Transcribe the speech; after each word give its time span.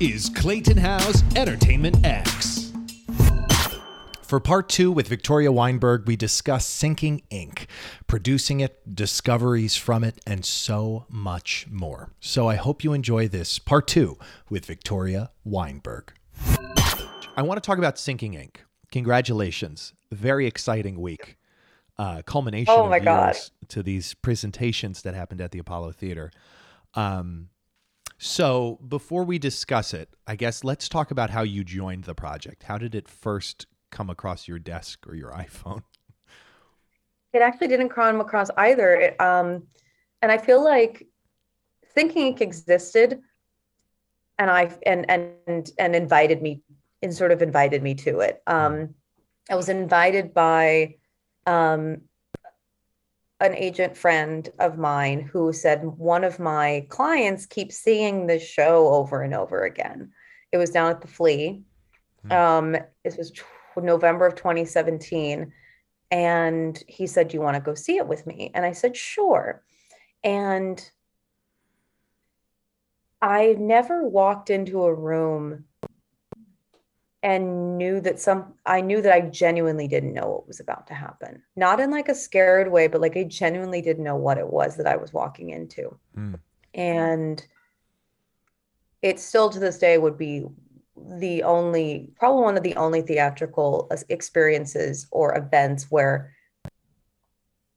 is 0.00 0.28
Clayton 0.30 0.76
House 0.76 1.22
Entertainment 1.34 2.04
X. 2.06 2.72
For 4.22 4.38
part 4.40 4.68
two 4.68 4.92
with 4.92 5.08
Victoria 5.08 5.50
Weinberg, 5.50 6.06
we 6.06 6.14
discuss 6.14 6.68
Syncing 6.68 7.22
Ink, 7.30 7.66
producing 8.06 8.60
it, 8.60 8.94
discoveries 8.94 9.76
from 9.76 10.04
it, 10.04 10.20
and 10.26 10.44
so 10.44 11.06
much 11.08 11.66
more. 11.70 12.12
So 12.20 12.46
I 12.46 12.56
hope 12.56 12.84
you 12.84 12.92
enjoy 12.92 13.26
this 13.28 13.58
part 13.58 13.88
two 13.88 14.18
with 14.50 14.66
Victoria 14.66 15.30
Weinberg. 15.44 16.12
I 17.36 17.42
want 17.42 17.62
to 17.62 17.66
talk 17.66 17.78
about 17.78 17.96
Syncing 17.96 18.34
Ink. 18.34 18.64
Congratulations. 18.92 19.94
Very 20.12 20.46
exciting 20.46 21.00
week. 21.00 21.36
Uh, 21.96 22.22
culmination 22.22 22.72
Oh 22.76 22.88
my 22.88 22.98
of 22.98 23.04
God. 23.04 23.36
to 23.68 23.82
these 23.82 24.14
presentations 24.14 25.02
that 25.02 25.14
happened 25.14 25.40
at 25.40 25.50
the 25.52 25.58
Apollo 25.58 25.92
Theater. 25.92 26.30
Um, 26.94 27.48
so 28.18 28.78
before 28.86 29.24
we 29.24 29.38
discuss 29.38 29.94
it, 29.94 30.10
I 30.26 30.36
guess 30.36 30.64
let's 30.64 30.88
talk 30.88 31.10
about 31.10 31.30
how 31.30 31.42
you 31.42 31.62
joined 31.62 32.04
the 32.04 32.14
project. 32.14 32.64
How 32.64 32.76
did 32.76 32.94
it 32.94 33.08
first 33.08 33.66
come 33.90 34.10
across 34.10 34.48
your 34.48 34.58
desk 34.58 35.06
or 35.06 35.14
your 35.14 35.30
iPhone? 35.32 35.82
It 37.32 37.42
actually 37.42 37.68
didn't 37.68 37.90
come 37.90 38.20
across 38.20 38.50
either. 38.56 38.94
It, 38.94 39.20
um, 39.20 39.64
and 40.20 40.32
I 40.32 40.38
feel 40.38 40.62
like 40.62 41.06
Thinking 41.94 42.28
Ink 42.28 42.40
existed, 42.40 43.20
and 44.38 44.50
I 44.50 44.76
and 44.84 45.08
and 45.10 45.70
and 45.78 45.94
invited 45.94 46.42
me 46.42 46.62
and 47.02 47.14
sort 47.14 47.32
of 47.32 47.42
invited 47.42 47.82
me 47.82 47.94
to 47.94 48.20
it. 48.20 48.42
Um, 48.46 48.94
I 49.50 49.54
was 49.54 49.68
invited 49.68 50.34
by 50.34 50.96
um, 51.46 52.02
an 53.40 53.54
agent 53.54 53.96
friend 53.96 54.48
of 54.58 54.78
mine 54.78 55.20
who 55.20 55.52
said 55.52 55.84
one 55.84 56.24
of 56.24 56.38
my 56.40 56.86
clients 56.88 57.46
keeps 57.46 57.76
seeing 57.76 58.26
this 58.26 58.42
show 58.42 58.88
over 58.88 59.22
and 59.22 59.32
over 59.32 59.64
again. 59.64 60.10
It 60.50 60.58
was 60.58 60.70
down 60.70 60.90
at 60.90 61.00
the 61.00 61.08
Flea. 61.08 61.62
Hmm. 62.22 62.32
Um, 62.32 62.76
this 63.04 63.16
was 63.16 63.30
tw- 63.30 63.44
November 63.76 64.26
of 64.26 64.34
2017 64.34 65.52
and 66.10 66.82
he 66.88 67.06
said, 67.06 67.28
Do 67.28 67.36
you 67.36 67.40
want 67.40 67.54
to 67.54 67.60
go 67.60 67.74
see 67.74 67.96
it 67.96 68.08
with 68.08 68.26
me? 68.26 68.50
And 68.54 68.64
I 68.64 68.72
said, 68.72 68.96
Sure. 68.96 69.62
And 70.24 70.90
I 73.20 73.54
never 73.58 74.06
walked 74.06 74.50
into 74.50 74.82
a 74.84 74.94
room 74.94 75.64
and 77.22 77.76
knew 77.76 78.00
that 78.00 78.20
some, 78.20 78.54
I 78.64 78.80
knew 78.80 79.02
that 79.02 79.12
I 79.12 79.22
genuinely 79.22 79.88
didn't 79.88 80.14
know 80.14 80.28
what 80.28 80.46
was 80.46 80.60
about 80.60 80.86
to 80.88 80.94
happen. 80.94 81.42
Not 81.56 81.80
in 81.80 81.90
like 81.90 82.08
a 82.08 82.14
scared 82.14 82.70
way, 82.70 82.86
but 82.86 83.00
like 83.00 83.16
I 83.16 83.24
genuinely 83.24 83.82
didn't 83.82 84.04
know 84.04 84.16
what 84.16 84.38
it 84.38 84.48
was 84.48 84.76
that 84.76 84.86
I 84.86 84.96
was 84.96 85.12
walking 85.12 85.50
into. 85.50 85.98
Hmm. 86.14 86.34
And 86.74 87.44
it 89.02 89.18
still 89.18 89.50
to 89.50 89.58
this 89.58 89.78
day 89.78 89.98
would 89.98 90.16
be 90.16 90.46
the 90.96 91.42
only, 91.42 92.10
probably 92.16 92.42
one 92.42 92.56
of 92.56 92.62
the 92.62 92.76
only 92.76 93.02
theatrical 93.02 93.90
experiences 94.08 95.06
or 95.10 95.36
events 95.36 95.90
where 95.90 96.32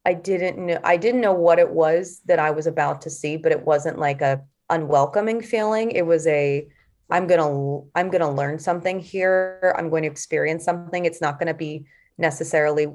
I 0.05 0.13
didn't 0.13 0.63
know, 0.63 0.79
I 0.83 0.97
didn't 0.97 1.21
know 1.21 1.33
what 1.33 1.59
it 1.59 1.69
was 1.69 2.21
that 2.25 2.39
I 2.39 2.51
was 2.51 2.67
about 2.67 3.01
to 3.01 3.09
see, 3.09 3.37
but 3.37 3.51
it 3.51 3.65
wasn't 3.65 3.99
like 3.99 4.21
a 4.21 4.43
unwelcoming 4.69 5.41
feeling. 5.41 5.91
It 5.91 6.05
was 6.05 6.25
a, 6.27 6.67
I'm 7.11 7.27
gonna, 7.27 7.81
I'm 7.93 8.09
gonna 8.09 8.31
learn 8.31 8.57
something 8.57 8.99
here. 8.99 9.75
I'm 9.77 9.89
going 9.89 10.03
to 10.03 10.09
experience 10.09 10.63
something. 10.63 11.05
It's 11.05 11.21
not 11.21 11.37
gonna 11.39 11.53
be 11.53 11.85
necessarily, 12.17 12.87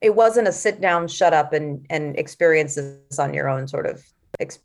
it 0.00 0.14
wasn't 0.14 0.48
a 0.48 0.52
sit 0.52 0.80
down, 0.80 1.08
shut 1.08 1.34
up 1.34 1.52
and, 1.52 1.86
and 1.90 2.18
experience 2.18 2.74
this 2.74 3.18
on 3.18 3.34
your 3.34 3.48
own 3.48 3.68
sort 3.68 3.86
of, 3.86 4.02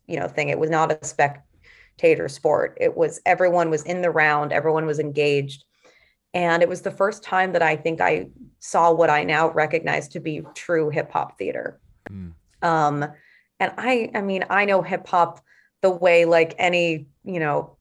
you 0.08 0.20
know, 0.20 0.28
thing. 0.28 0.50
It 0.50 0.60
was 0.60 0.70
not 0.70 0.92
a 0.92 1.06
spectator 1.06 2.28
sport. 2.28 2.78
It 2.80 2.96
was, 2.96 3.22
everyone 3.26 3.70
was 3.70 3.84
in 3.84 4.02
the 4.02 4.12
round, 4.12 4.52
everyone 4.52 4.86
was 4.86 5.00
engaged. 5.00 5.66
And 6.34 6.64
it 6.64 6.70
was 6.70 6.82
the 6.82 6.92
first 6.92 7.24
time 7.24 7.52
that 7.54 7.62
I 7.62 7.76
think 7.76 8.00
I 8.00 8.28
saw 8.60 8.92
what 8.94 9.10
I 9.10 9.24
now 9.26 9.52
recognize 9.52 10.08
to 10.10 10.20
be 10.22 10.42
true 10.56 10.90
hip 10.90 11.12
hop 11.12 11.38
theater. 11.38 11.80
Hmm. 12.08 12.30
Um, 12.62 13.06
and 13.60 13.74
I, 13.78 14.12
I 14.16 14.22
mean, 14.22 14.46
I 14.50 14.66
know 14.66 14.82
hip 14.82 15.08
hop 15.08 15.42
the 15.82 15.90
way 15.90 16.26
like 16.26 16.56
any, 16.58 17.08
you 17.24 17.40
know, 17.40 17.78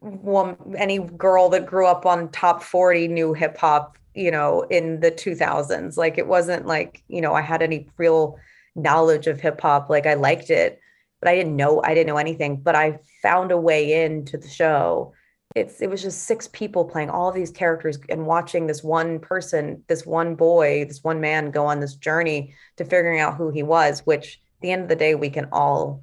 woman, 0.00 0.56
any 0.76 0.98
girl 0.98 1.48
that 1.50 1.66
grew 1.66 1.86
up 1.86 2.06
on 2.06 2.30
top 2.30 2.62
40 2.62 3.08
knew 3.08 3.34
hip 3.34 3.56
hop, 3.56 3.98
you 4.14 4.30
know, 4.30 4.62
in 4.62 5.00
the 5.00 5.10
2000s. 5.10 5.96
Like 5.96 6.18
it 6.18 6.26
wasn't 6.26 6.66
like, 6.66 7.02
you 7.08 7.20
know, 7.20 7.34
I 7.34 7.40
had 7.40 7.62
any 7.62 7.88
real 7.96 8.38
knowledge 8.74 9.26
of 9.26 9.40
hip 9.40 9.60
hop. 9.60 9.90
Like 9.90 10.06
I 10.06 10.14
liked 10.14 10.50
it, 10.50 10.80
but 11.20 11.28
I 11.28 11.34
didn't 11.34 11.56
know, 11.56 11.82
I 11.82 11.94
didn't 11.94 12.08
know 12.08 12.16
anything, 12.16 12.60
but 12.60 12.74
I 12.74 12.98
found 13.22 13.52
a 13.52 13.58
way 13.58 14.04
into 14.04 14.38
the 14.38 14.48
show 14.48 15.12
it's 15.54 15.80
it 15.80 15.88
was 15.88 16.02
just 16.02 16.24
six 16.24 16.48
people 16.48 16.84
playing 16.84 17.10
all 17.10 17.32
these 17.32 17.50
characters 17.50 17.98
and 18.08 18.26
watching 18.26 18.66
this 18.66 18.82
one 18.82 19.18
person 19.18 19.82
this 19.88 20.04
one 20.04 20.34
boy 20.34 20.84
this 20.86 21.02
one 21.02 21.20
man 21.20 21.50
go 21.50 21.66
on 21.66 21.80
this 21.80 21.94
journey 21.94 22.54
to 22.76 22.84
figuring 22.84 23.20
out 23.20 23.36
who 23.36 23.50
he 23.50 23.62
was 23.62 24.00
which 24.00 24.40
the 24.60 24.70
end 24.70 24.82
of 24.82 24.88
the 24.88 24.96
day 24.96 25.14
we 25.14 25.30
can 25.30 25.48
all 25.52 26.02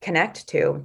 connect 0.00 0.46
to 0.48 0.84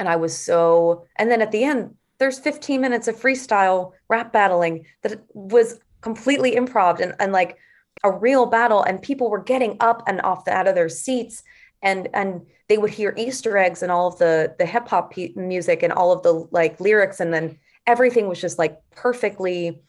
and 0.00 0.08
i 0.08 0.16
was 0.16 0.36
so 0.36 1.06
and 1.16 1.30
then 1.30 1.40
at 1.40 1.52
the 1.52 1.62
end 1.62 1.94
there's 2.18 2.38
15 2.38 2.80
minutes 2.80 3.08
of 3.08 3.16
freestyle 3.16 3.92
rap 4.08 4.32
battling 4.32 4.84
that 5.02 5.22
was 5.32 5.78
completely 6.00 6.52
improv 6.52 7.00
and, 7.00 7.14
and 7.18 7.32
like 7.32 7.56
a 8.02 8.10
real 8.10 8.46
battle. 8.46 8.82
And 8.82 9.00
people 9.02 9.30
were 9.30 9.42
getting 9.42 9.76
up 9.80 10.02
and 10.06 10.20
off 10.22 10.44
the, 10.44 10.52
out 10.52 10.68
of 10.68 10.74
their 10.74 10.88
seats. 10.88 11.42
And 11.82 12.08
and 12.12 12.42
they 12.68 12.76
would 12.76 12.90
hear 12.90 13.14
easter 13.16 13.56
eggs 13.56 13.82
and 13.82 13.90
all 13.90 14.08
of 14.08 14.18
the 14.18 14.54
the 14.58 14.66
hip 14.66 14.86
hop 14.88 15.12
pe- 15.12 15.32
music 15.34 15.82
and 15.82 15.92
all 15.92 16.12
of 16.12 16.22
the 16.22 16.46
like 16.50 16.78
lyrics. 16.78 17.20
And 17.20 17.32
then 17.32 17.58
everything 17.86 18.28
was 18.28 18.40
just 18.40 18.58
like 18.58 18.78
perfectly 18.94 19.80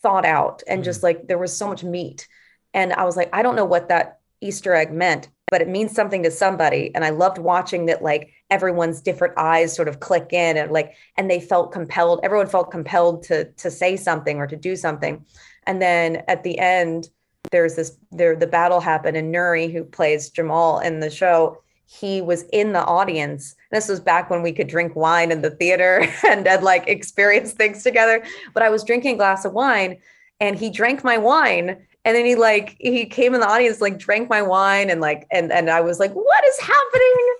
thought 0.00 0.24
out 0.24 0.62
and 0.66 0.82
just 0.82 0.98
mm-hmm. 0.98 1.06
like 1.18 1.28
there 1.28 1.38
was 1.38 1.54
so 1.54 1.68
much 1.68 1.84
meat. 1.84 2.26
And 2.72 2.92
i 2.94 3.04
was 3.04 3.16
like 3.16 3.30
i 3.34 3.42
don't 3.42 3.56
know 3.56 3.64
what 3.64 3.88
that 3.88 4.20
easter 4.40 4.74
egg 4.74 4.92
meant 4.92 5.28
but 5.50 5.62
it 5.62 5.68
means 5.68 5.92
something 5.92 6.22
to 6.22 6.30
somebody. 6.30 6.90
And 6.94 7.04
i 7.04 7.10
loved 7.10 7.36
watching 7.36 7.86
that 7.86 8.02
like 8.02 8.32
everyone's 8.50 9.00
different 9.00 9.34
eyes 9.36 9.74
sort 9.74 9.88
of 9.88 10.00
click 10.00 10.32
in 10.32 10.56
and 10.56 10.70
like 10.70 10.94
and 11.16 11.30
they 11.30 11.40
felt 11.40 11.72
compelled 11.72 12.20
everyone 12.22 12.46
felt 12.46 12.70
compelled 12.70 13.22
to 13.22 13.44
to 13.52 13.70
say 13.70 13.96
something 13.96 14.38
or 14.38 14.46
to 14.46 14.56
do 14.56 14.76
something. 14.76 15.24
And 15.66 15.82
then 15.82 16.22
at 16.28 16.42
the 16.42 16.58
end 16.58 17.08
there's 17.50 17.74
this 17.74 17.96
there 18.10 18.36
the 18.36 18.46
battle 18.46 18.80
happened 18.80 19.16
and 19.16 19.34
Nuri 19.34 19.72
who 19.72 19.84
plays 19.84 20.30
Jamal 20.30 20.78
in 20.80 21.00
the 21.00 21.10
show 21.10 21.58
he 21.88 22.20
was 22.20 22.42
in 22.52 22.72
the 22.72 22.84
audience. 22.84 23.54
This 23.70 23.88
was 23.88 24.00
back 24.00 24.28
when 24.28 24.42
we 24.42 24.52
could 24.52 24.66
drink 24.66 24.96
wine 24.96 25.30
in 25.30 25.42
the 25.42 25.50
theater 25.50 26.06
and 26.28 26.46
like 26.62 26.88
experience 26.88 27.52
things 27.52 27.82
together. 27.82 28.24
But 28.54 28.62
I 28.62 28.70
was 28.70 28.84
drinking 28.84 29.14
a 29.14 29.18
glass 29.18 29.44
of 29.44 29.52
wine 29.52 29.98
and 30.40 30.58
he 30.58 30.68
drank 30.68 31.04
my 31.04 31.16
wine 31.16 31.86
and 32.06 32.16
then 32.16 32.24
he 32.24 32.36
like 32.36 32.76
he 32.80 33.04
came 33.04 33.34
in 33.34 33.40
the 33.40 33.48
audience 33.48 33.82
like 33.82 33.98
drank 33.98 34.30
my 34.30 34.40
wine 34.40 34.88
and 34.88 35.02
like 35.02 35.26
and 35.30 35.52
and 35.52 35.68
I 35.68 35.82
was 35.82 36.00
like 36.00 36.12
what 36.12 36.44
is 36.46 36.58
happening 36.58 37.36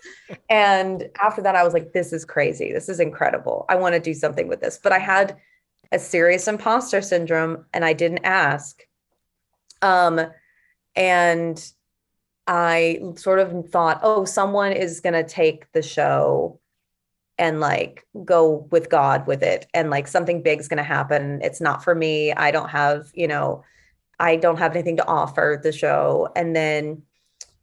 and 0.50 1.08
after 1.22 1.40
that 1.40 1.56
I 1.56 1.62
was 1.62 1.72
like 1.72 1.92
this 1.92 2.12
is 2.12 2.26
crazy 2.26 2.72
this 2.72 2.90
is 2.90 3.00
incredible 3.00 3.64
I 3.70 3.76
want 3.76 3.94
to 3.94 4.00
do 4.00 4.12
something 4.12 4.48
with 4.48 4.60
this 4.60 4.78
but 4.82 4.92
I 4.92 4.98
had 4.98 5.38
a 5.92 5.98
serious 5.98 6.48
imposter 6.48 7.00
syndrome 7.00 7.64
and 7.72 7.84
I 7.84 7.94
didn't 7.94 8.24
ask 8.24 8.82
um, 9.82 10.20
and 10.94 11.72
I 12.46 13.00
sort 13.16 13.38
of 13.38 13.68
thought, 13.70 14.00
oh, 14.02 14.24
someone 14.24 14.72
is 14.72 15.00
going 15.00 15.14
to 15.14 15.24
take 15.24 15.70
the 15.72 15.82
show 15.82 16.60
and 17.38 17.60
like 17.60 18.06
go 18.24 18.66
with 18.70 18.88
God 18.88 19.26
with 19.26 19.42
it. 19.42 19.66
And 19.74 19.90
like 19.90 20.08
something 20.08 20.42
big's 20.42 20.68
going 20.68 20.78
to 20.78 20.82
happen. 20.82 21.40
It's 21.42 21.60
not 21.60 21.84
for 21.84 21.94
me. 21.94 22.32
I 22.32 22.50
don't 22.50 22.70
have, 22.70 23.10
you 23.14 23.28
know, 23.28 23.64
I 24.18 24.36
don't 24.36 24.58
have 24.58 24.72
anything 24.74 24.96
to 24.96 25.06
offer 25.06 25.60
the 25.62 25.72
show. 25.72 26.28
And 26.34 26.54
then 26.54 27.02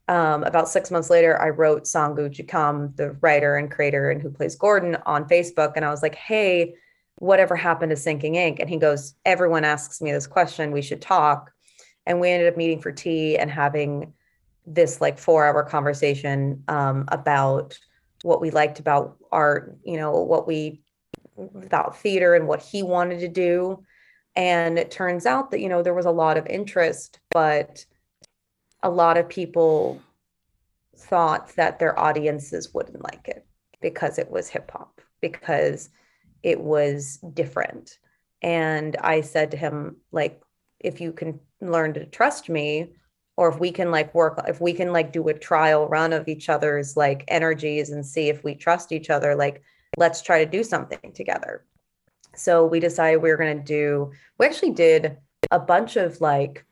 um, 0.07 0.43
about 0.43 0.69
six 0.69 0.91
months 0.91 1.09
later, 1.09 1.41
I 1.41 1.49
wrote 1.49 1.83
NSangou 1.83 2.29
Njikam, 2.29 2.95
the 2.95 3.11
writer 3.21 3.55
and 3.55 3.71
creator 3.71 4.11
and 4.11 4.21
who 4.21 4.29
plays 4.29 4.55
Gordon 4.55 4.97
on 5.05 5.27
Facebook. 5.27 5.73
And 5.75 5.85
I 5.85 5.89
was 5.89 6.01
like, 6.01 6.15
hey, 6.15 6.75
whatever 7.19 7.55
happened 7.55 7.89
to 7.91 7.95
Syncing 7.95 8.35
Ink? 8.35 8.59
And 8.59 8.69
he 8.69 8.77
goes, 8.77 9.15
everyone 9.25 9.63
asks 9.63 10.01
me 10.01 10.11
this 10.11 10.27
question. 10.27 10.71
We 10.71 10.81
should 10.81 11.01
talk 11.01 11.53
and 12.05 12.19
we 12.19 12.29
ended 12.29 12.51
up 12.51 12.57
meeting 12.57 12.79
for 12.79 12.91
tea 12.91 13.37
and 13.37 13.49
having 13.49 14.13
this 14.65 15.01
like 15.01 15.17
four 15.17 15.45
hour 15.45 15.63
conversation 15.63 16.63
um, 16.67 17.05
about 17.09 17.77
what 18.23 18.41
we 18.41 18.51
liked 18.51 18.79
about 18.79 19.17
art 19.31 19.77
you 19.83 19.97
know 19.97 20.11
what 20.11 20.47
we 20.47 20.81
about 21.63 21.97
theater 21.97 22.35
and 22.35 22.47
what 22.47 22.61
he 22.61 22.83
wanted 22.83 23.19
to 23.19 23.27
do 23.27 23.83
and 24.35 24.79
it 24.79 24.91
turns 24.91 25.25
out 25.25 25.51
that 25.51 25.59
you 25.59 25.69
know 25.69 25.81
there 25.81 25.93
was 25.93 26.05
a 26.05 26.11
lot 26.11 26.37
of 26.37 26.47
interest 26.47 27.19
but 27.31 27.85
a 28.81 28.89
lot 28.89 29.17
of 29.17 29.29
people 29.29 30.01
thought 30.97 31.55
that 31.55 31.79
their 31.79 31.97
audiences 31.99 32.73
wouldn't 32.73 33.03
like 33.03 33.27
it 33.27 33.45
because 33.81 34.17
it 34.17 34.29
was 34.29 34.49
hip 34.49 34.69
hop 34.71 35.01
because 35.21 35.89
it 36.41 36.59
was 36.59 37.19
different 37.33 37.99
and 38.41 38.95
i 38.97 39.21
said 39.21 39.51
to 39.51 39.57
him 39.57 39.97
like 40.11 40.41
if 40.79 40.99
you 40.99 41.11
can 41.11 41.39
learn 41.61 41.93
to 41.93 42.05
trust 42.05 42.49
me 42.49 42.91
or 43.37 43.49
if 43.49 43.59
we 43.59 43.71
can 43.71 43.91
like 43.91 44.13
work 44.13 44.39
if 44.47 44.59
we 44.59 44.73
can 44.73 44.91
like 44.91 45.13
do 45.13 45.27
a 45.27 45.33
trial 45.33 45.87
run 45.87 46.11
of 46.13 46.27
each 46.27 46.49
other's 46.49 46.97
like 46.97 47.23
energies 47.27 47.89
and 47.89 48.05
see 48.05 48.29
if 48.29 48.43
we 48.43 48.53
trust 48.53 48.91
each 48.91 49.09
other 49.09 49.35
like 49.35 49.63
let's 49.97 50.21
try 50.21 50.43
to 50.43 50.49
do 50.49 50.63
something 50.63 51.11
together. 51.13 51.65
So 52.35 52.65
we 52.65 52.79
decided 52.79 53.17
we 53.17 53.29
were 53.29 53.37
going 53.37 53.57
to 53.57 53.63
do, 53.63 54.11
we 54.37 54.45
actually 54.45 54.71
did 54.71 55.17
a 55.51 55.59
bunch 55.59 55.95
of 55.95 56.19
like, 56.21 56.65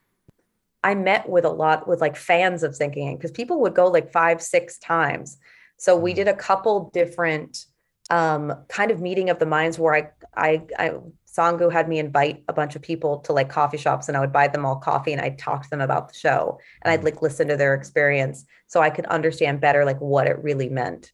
I 0.84 0.96
met 0.96 1.30
with 1.30 1.46
a 1.46 1.50
lot 1.50 1.88
with 1.88 2.02
like 2.02 2.16
fans 2.16 2.64
of 2.64 2.72
Syncing 2.72 2.98
Ink 2.98 3.20
because 3.20 3.32
people 3.32 3.62
would 3.62 3.76
go 3.76 3.88
like 3.88 4.12
five, 4.12 4.42
six 4.42 4.80
times. 4.80 5.38
So 5.78 5.96
we 5.96 6.14
mm. 6.14 6.16
did 6.16 6.28
a 6.28 6.34
couple 6.34 6.90
different 6.94 7.66
um, 8.10 8.54
kind 8.68 8.92
of 8.92 9.00
meeting 9.00 9.30
of 9.30 9.40
the 9.40 9.46
minds 9.46 9.78
where 9.78 9.96
I, 9.96 10.10
I, 10.36 10.62
I, 10.78 10.92
NSangou 11.32 11.72
had 11.72 11.88
me 11.88 12.00
invite 12.00 12.44
a 12.48 12.54
bunch 12.54 12.76
of 12.76 12.82
people 12.82 13.20
to 13.20 13.34
like 13.34 13.50
coffee 13.50 13.78
shops 13.78 14.08
and 14.08 14.18
I 14.18 14.20
would 14.20 14.34
buy 14.34 14.48
them 14.48 14.66
all 14.66 14.76
coffee 14.76 15.14
and 15.14 15.22
I'd 15.22 15.40
talk 15.40 15.64
to 15.64 15.70
them 15.70 15.82
about 15.82 16.10
the 16.10 16.16
show 16.16 16.60
and 16.82 16.92
I'd 16.92 17.02
mm. 17.02 17.06
like 17.06 17.22
listen 17.22 17.48
to 17.48 17.58
their 17.58 17.74
experience 17.74 18.46
so 18.68 18.82
I 18.82 18.90
could 18.90 19.06
understand 19.06 19.62
better 19.62 19.86
like 19.86 20.00
what 20.00 20.28
it 20.28 20.44
really 20.44 20.70
meant 20.70 21.12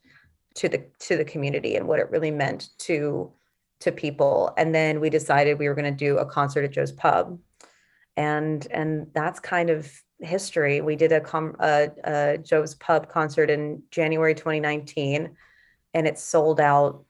to 0.56 0.70
the 0.70 0.84
to 1.00 1.18
the 1.18 1.26
community 1.26 1.76
and 1.76 1.88
what 1.88 2.00
it 2.00 2.10
really 2.10 2.32
meant 2.32 2.70
to 2.80 3.32
to 3.80 3.92
people. 3.92 4.54
And 4.58 4.74
then 4.74 5.00
we 5.00 5.10
decided 5.10 5.60
we 5.60 5.68
were 5.68 5.76
going 5.76 5.92
to 5.92 6.06
do 6.06 6.18
a 6.18 6.26
concert 6.26 6.64
at 6.66 6.72
Joe's 6.72 6.92
Pub. 6.92 7.40
And 8.16 8.66
and 8.72 9.08
that's 9.14 9.40
kind 9.40 9.70
of 9.70 9.92
history. 10.20 10.82
We 10.82 10.96
did 10.96 11.12
a, 11.12 11.22
com- 11.22 11.56
a, 11.60 11.90
a 12.04 12.38
Joe's 12.40 12.76
Pub 12.76 13.10
concert 13.10 13.50
in 13.50 13.84
January 13.92 14.34
2019 14.34 15.36
and 15.94 16.08
it 16.08 16.18
sold 16.18 16.60
out 16.60 17.04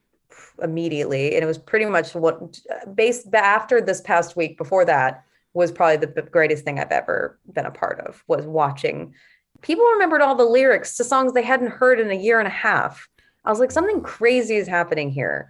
immediately. 0.61 1.35
And 1.35 1.43
it 1.43 1.47
was 1.47 1.57
pretty 1.57 1.85
much 1.85 2.13
what 2.13 2.59
based 2.93 3.33
after 3.33 3.81
this 3.81 4.01
past 4.01 4.35
week 4.35 4.57
before 4.57 4.85
that 4.85 5.23
was 5.53 5.71
probably 5.71 5.97
the 5.97 6.21
greatest 6.21 6.63
thing 6.63 6.79
I've 6.79 6.91
ever 6.91 7.39
been 7.51 7.65
a 7.65 7.71
part 7.71 7.99
of 8.01 8.23
was 8.27 8.45
watching. 8.45 9.13
People 9.61 9.85
remembered 9.85 10.21
all 10.21 10.35
the 10.35 10.43
lyrics 10.43 10.97
to 10.97 11.03
songs 11.03 11.33
they 11.33 11.41
hadn't 11.41 11.71
heard 11.71 11.99
in 11.99 12.11
a 12.11 12.15
year 12.15 12.39
and 12.39 12.47
a 12.47 12.51
half. 12.51 13.07
I 13.43 13.49
was 13.49 13.59
like, 13.59 13.71
something 13.71 14.01
crazy 14.01 14.57
is 14.57 14.67
happening 14.67 15.09
here. 15.09 15.49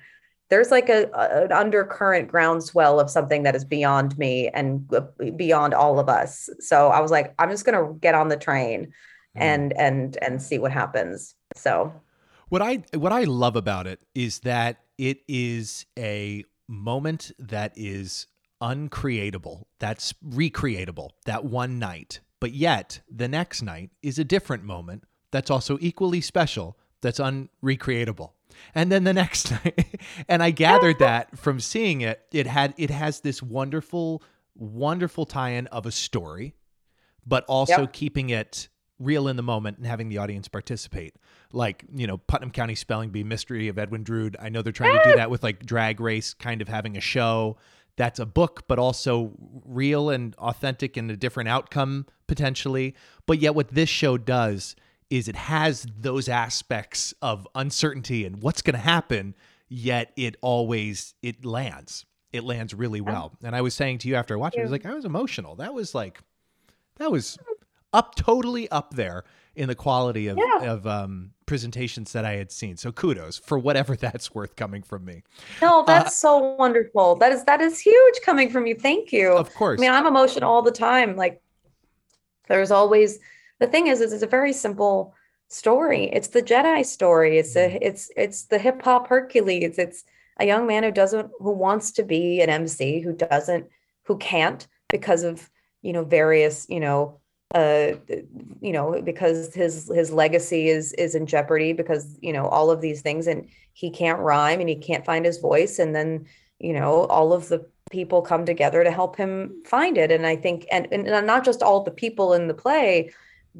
There's 0.50 0.72
like 0.72 0.90
a, 0.90 1.10
an 1.14 1.52
undercurrent 1.52 2.30
groundswell 2.30 3.00
of 3.00 3.10
something 3.10 3.44
that 3.44 3.56
is 3.56 3.66
beyond 3.66 4.18
me 4.18 4.50
and 4.50 4.88
uh, 4.94 5.02
beyond 5.36 5.74
all 5.74 6.00
of 6.00 6.08
us. 6.10 6.50
So 6.60 6.90
I 6.90 7.02
was 7.02 7.12
like, 7.12 7.34
I'm 7.40 7.50
just 7.50 7.66
gonna 7.66 7.94
get 8.00 8.16
on 8.16 8.30
the 8.30 8.38
train 8.38 8.86
mm. 8.86 8.92
and 9.36 9.74
and 9.78 10.18
and 10.22 10.42
see 10.42 10.60
what 10.60 10.72
happens. 10.72 11.36
So 11.56 11.94
what 12.50 12.62
I 12.62 12.84
what 12.94 13.12
I 13.12 13.24
love 13.24 13.56
about 13.56 13.88
it 13.88 14.00
is 14.16 14.40
that 14.42 14.78
it 14.98 15.20
is 15.28 15.86
a 15.98 16.46
moment 16.68 17.32
that 17.40 17.74
is 17.76 18.28
uncreatable, 18.62 19.64
that's 19.80 20.14
recreatable, 20.26 21.10
that 21.26 21.46
one 21.46 21.80
night. 21.80 22.22
But 22.40 22.54
yet, 22.54 23.02
the 23.10 23.28
next 23.28 23.62
night 23.62 23.92
is 24.02 24.20
a 24.20 24.24
different 24.24 24.64
moment 24.64 25.04
that's 25.32 25.52
also 25.52 25.78
equally 25.82 26.22
special, 26.22 26.78
that's 27.02 27.20
unrecreatable. 27.20 28.32
And 28.76 28.92
then 28.92 29.04
the 29.04 29.14
next 29.14 29.52
night, 29.66 30.02
and 30.28 30.42
I 30.42 30.52
gathered 30.52 31.00
that 31.00 31.38
from 31.38 31.60
seeing 31.60 32.02
it, 32.02 32.22
it 32.32 32.48
had 32.48 32.74
it 32.78 32.90
has 32.90 33.22
this 33.22 33.42
wonderful, 33.42 34.24
wonderful 34.56 35.26
tie-in 35.26 35.68
of 35.68 35.86
a 35.86 35.92
story, 35.92 36.56
but 37.26 37.44
also 37.46 37.82
yep. 37.82 37.94
keeping 37.94 38.30
it 38.30 38.68
real 39.00 39.28
in 39.28 39.36
the 39.36 39.44
moment 39.44 39.78
and 39.78 39.86
having 39.86 40.10
the 40.10 40.18
audience 40.18 40.48
participate. 40.48 41.16
Like, 41.54 41.86
you 41.94 42.08
know, 42.08 42.18
Putnam 42.18 42.52
County 42.52 42.76
Spelling 42.76 43.12
Bee 43.12 43.24
Mystery 43.24 43.68
of 43.68 43.78
Edwin 43.78 44.04
Drood. 44.04 44.36
I 44.40 44.50
know 44.50 44.62
they're 44.62 44.74
trying 44.74 44.98
to 44.98 45.12
do 45.12 45.16
that 45.18 45.30
with 45.30 45.44
like 45.44 45.66
Drag 45.66 46.00
Race, 46.00 46.34
kind 46.34 46.62
of 46.62 46.68
having 46.68 46.98
a 46.98 47.02
show 47.02 47.58
that's 47.98 48.20
a 48.20 48.26
book, 48.26 48.64
but 48.68 48.80
also 48.80 49.32
real 49.66 50.10
and 50.10 50.36
authentic 50.36 50.98
and 50.98 51.12
a 51.12 51.18
different 51.18 51.50
outcome 51.50 52.06
potentially. 52.28 52.96
But 53.26 53.40
yet, 53.40 53.56
what 53.56 53.70
this 53.70 53.90
show 53.90 54.18
does 54.18 54.76
is 55.10 55.28
it 55.28 55.36
has 55.36 55.86
those 56.00 56.28
aspects 56.28 57.14
of 57.22 57.48
uncertainty 57.56 58.26
and 58.26 58.42
what's 58.42 58.62
going 58.62 58.76
to 58.76 58.80
happen, 58.80 59.36
yet 59.70 60.12
it 60.16 60.36
always 60.42 61.14
it 61.22 61.46
lands. 61.46 62.06
It 62.34 62.44
lands 62.44 62.74
really 62.74 63.02
well. 63.02 63.34
And 63.42 63.56
I 63.56 63.62
was 63.62 63.74
saying 63.74 64.00
to 64.00 64.10
you 64.10 64.16
after 64.16 64.34
I 64.34 64.38
watched 64.38 64.58
it, 64.58 64.60
I 64.60 64.64
was 64.64 64.72
like, 64.72 64.86
I 64.86 64.94
was 64.94 65.06
emotional. 65.06 65.56
That 65.56 65.74
was 65.74 65.96
like, 65.96 66.20
that 66.98 67.10
was 67.10 67.38
up 67.94 68.16
totally 68.16 68.70
up 68.70 68.94
there 68.94 69.24
in 69.56 69.68
the 69.68 69.76
quality 69.76 70.28
of, 70.28 70.38
yeah. 70.38 70.72
of 70.72 70.86
um, 70.86 71.32
presentations 71.46 72.12
that 72.14 72.26
I 72.26 72.34
had 72.34 72.52
seen. 72.52 72.78
So 72.78 72.92
kudos 72.92 73.38
for 73.38 73.58
whatever 73.58 73.96
that's 73.98 74.36
worth 74.36 74.56
coming 74.56 74.84
from 74.84 75.06
me. 75.06 75.24
No, 75.62 75.82
uh, 75.82 75.84
that's 75.84 76.10
uh, 76.10 76.28
so 76.28 76.38
wonderful. 76.56 77.16
That 77.16 77.32
is 77.32 77.44
that 77.46 77.62
is 77.62 77.80
huge 77.80 78.16
coming 78.24 78.50
from 78.50 78.68
you. 78.68 78.76
Thank 78.76 79.12
you. 79.12 79.32
Of 79.32 79.54
course. 79.56 79.80
I 79.80 79.82
mean, 79.82 79.92
I'm 79.92 80.06
emotional 80.06 80.52
all 80.52 80.62
the 80.62 80.72
time. 80.72 81.16
Like 81.16 81.42
there's 82.48 82.72
always 82.72 83.20
the 83.60 83.68
thing 83.68 83.88
is, 83.88 84.02
is 84.02 84.14
it's 84.14 84.24
a 84.24 84.28
very 84.28 84.54
simple 84.54 85.14
story. 85.50 86.06
It's 86.12 86.30
the 86.30 86.42
Jedi 86.42 86.86
story. 86.86 87.38
It's 87.38 87.56
a 87.56 87.70
mm-hmm. 87.70 87.78
it's 87.82 88.12
it's 88.16 88.44
the 88.44 88.60
hip 88.60 88.82
hop 88.82 89.08
Hercules. 89.08 89.78
It's 89.78 90.04
a 90.40 90.46
young 90.46 90.68
man 90.68 90.84
who 90.84 90.92
doesn't 90.92 91.30
who 91.40 91.52
wants 91.52 91.92
to 91.92 92.04
be 92.04 92.42
an 92.42 92.50
MC 92.50 93.02
who 93.02 93.14
doesn't 93.14 93.68
who 94.04 94.18
can't 94.18 94.68
because 94.90 95.24
of 95.24 95.50
you 95.82 95.94
know 95.94 96.04
various 96.04 96.66
you 96.70 96.80
know 96.80 97.20
uh 97.56 97.94
you 98.62 98.74
know 98.74 99.02
because 99.02 99.54
his 99.54 99.90
his 99.94 100.12
legacy 100.12 100.68
is 100.68 100.94
is 100.94 101.16
in 101.16 101.26
jeopardy 101.26 101.72
because 101.72 102.18
you 102.22 102.34
know 102.34 102.48
all 102.48 102.70
of 102.70 102.82
these 102.82 103.02
things 103.02 103.26
and 103.26 103.48
he 103.74 103.90
can't 103.90 104.20
rhyme 104.20 104.60
and 104.60 104.70
he 104.70 104.76
can't 104.76 105.06
find 105.06 105.26
his 105.26 105.38
voice 105.38 105.80
and 105.80 105.96
then 105.96 106.26
you 106.60 106.74
know 106.74 107.06
all 107.06 107.32
of 107.32 107.48
the 107.48 107.66
people 107.90 108.22
come 108.22 108.46
together 108.46 108.84
to 108.84 108.92
help 108.92 109.16
him 109.16 109.62
find 109.66 109.98
it 109.98 110.12
and 110.12 110.26
i 110.28 110.36
think 110.36 110.68
and, 110.72 110.88
and 110.92 111.26
not 111.26 111.46
just 111.46 111.64
all 111.64 111.84
the 111.84 111.92
people 111.92 112.34
in 112.34 112.48
the 112.48 112.54
play 112.54 113.10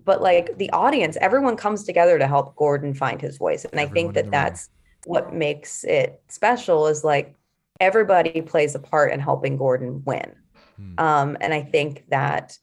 but 0.06 0.22
like 0.22 0.58
the 0.58 0.70
audience 0.72 1.18
everyone 1.22 1.56
comes 1.56 1.84
together 1.84 2.18
to 2.20 2.28
help 2.28 2.56
gordon 2.56 2.94
find 2.94 3.22
his 3.22 3.38
voice 3.38 3.66
and 3.66 3.80
everyone 3.80 3.92
i 3.92 3.94
think 3.94 4.14
that 4.14 4.32
that's 4.32 4.70
what 5.06 5.34
makes 5.34 5.84
it 5.84 6.22
special 6.28 6.88
is 6.88 7.04
like 7.04 7.36
everybody 7.80 8.42
plays 8.42 8.76
a 8.76 8.80
part 8.80 9.12
in 9.12 9.20
helping 9.20 9.58
gordon 9.58 10.04
win 10.06 10.36
hmm. 10.76 10.94
um 10.98 11.38
and 11.42 11.54
i 11.54 11.62
think 11.62 12.04
that 12.10 12.58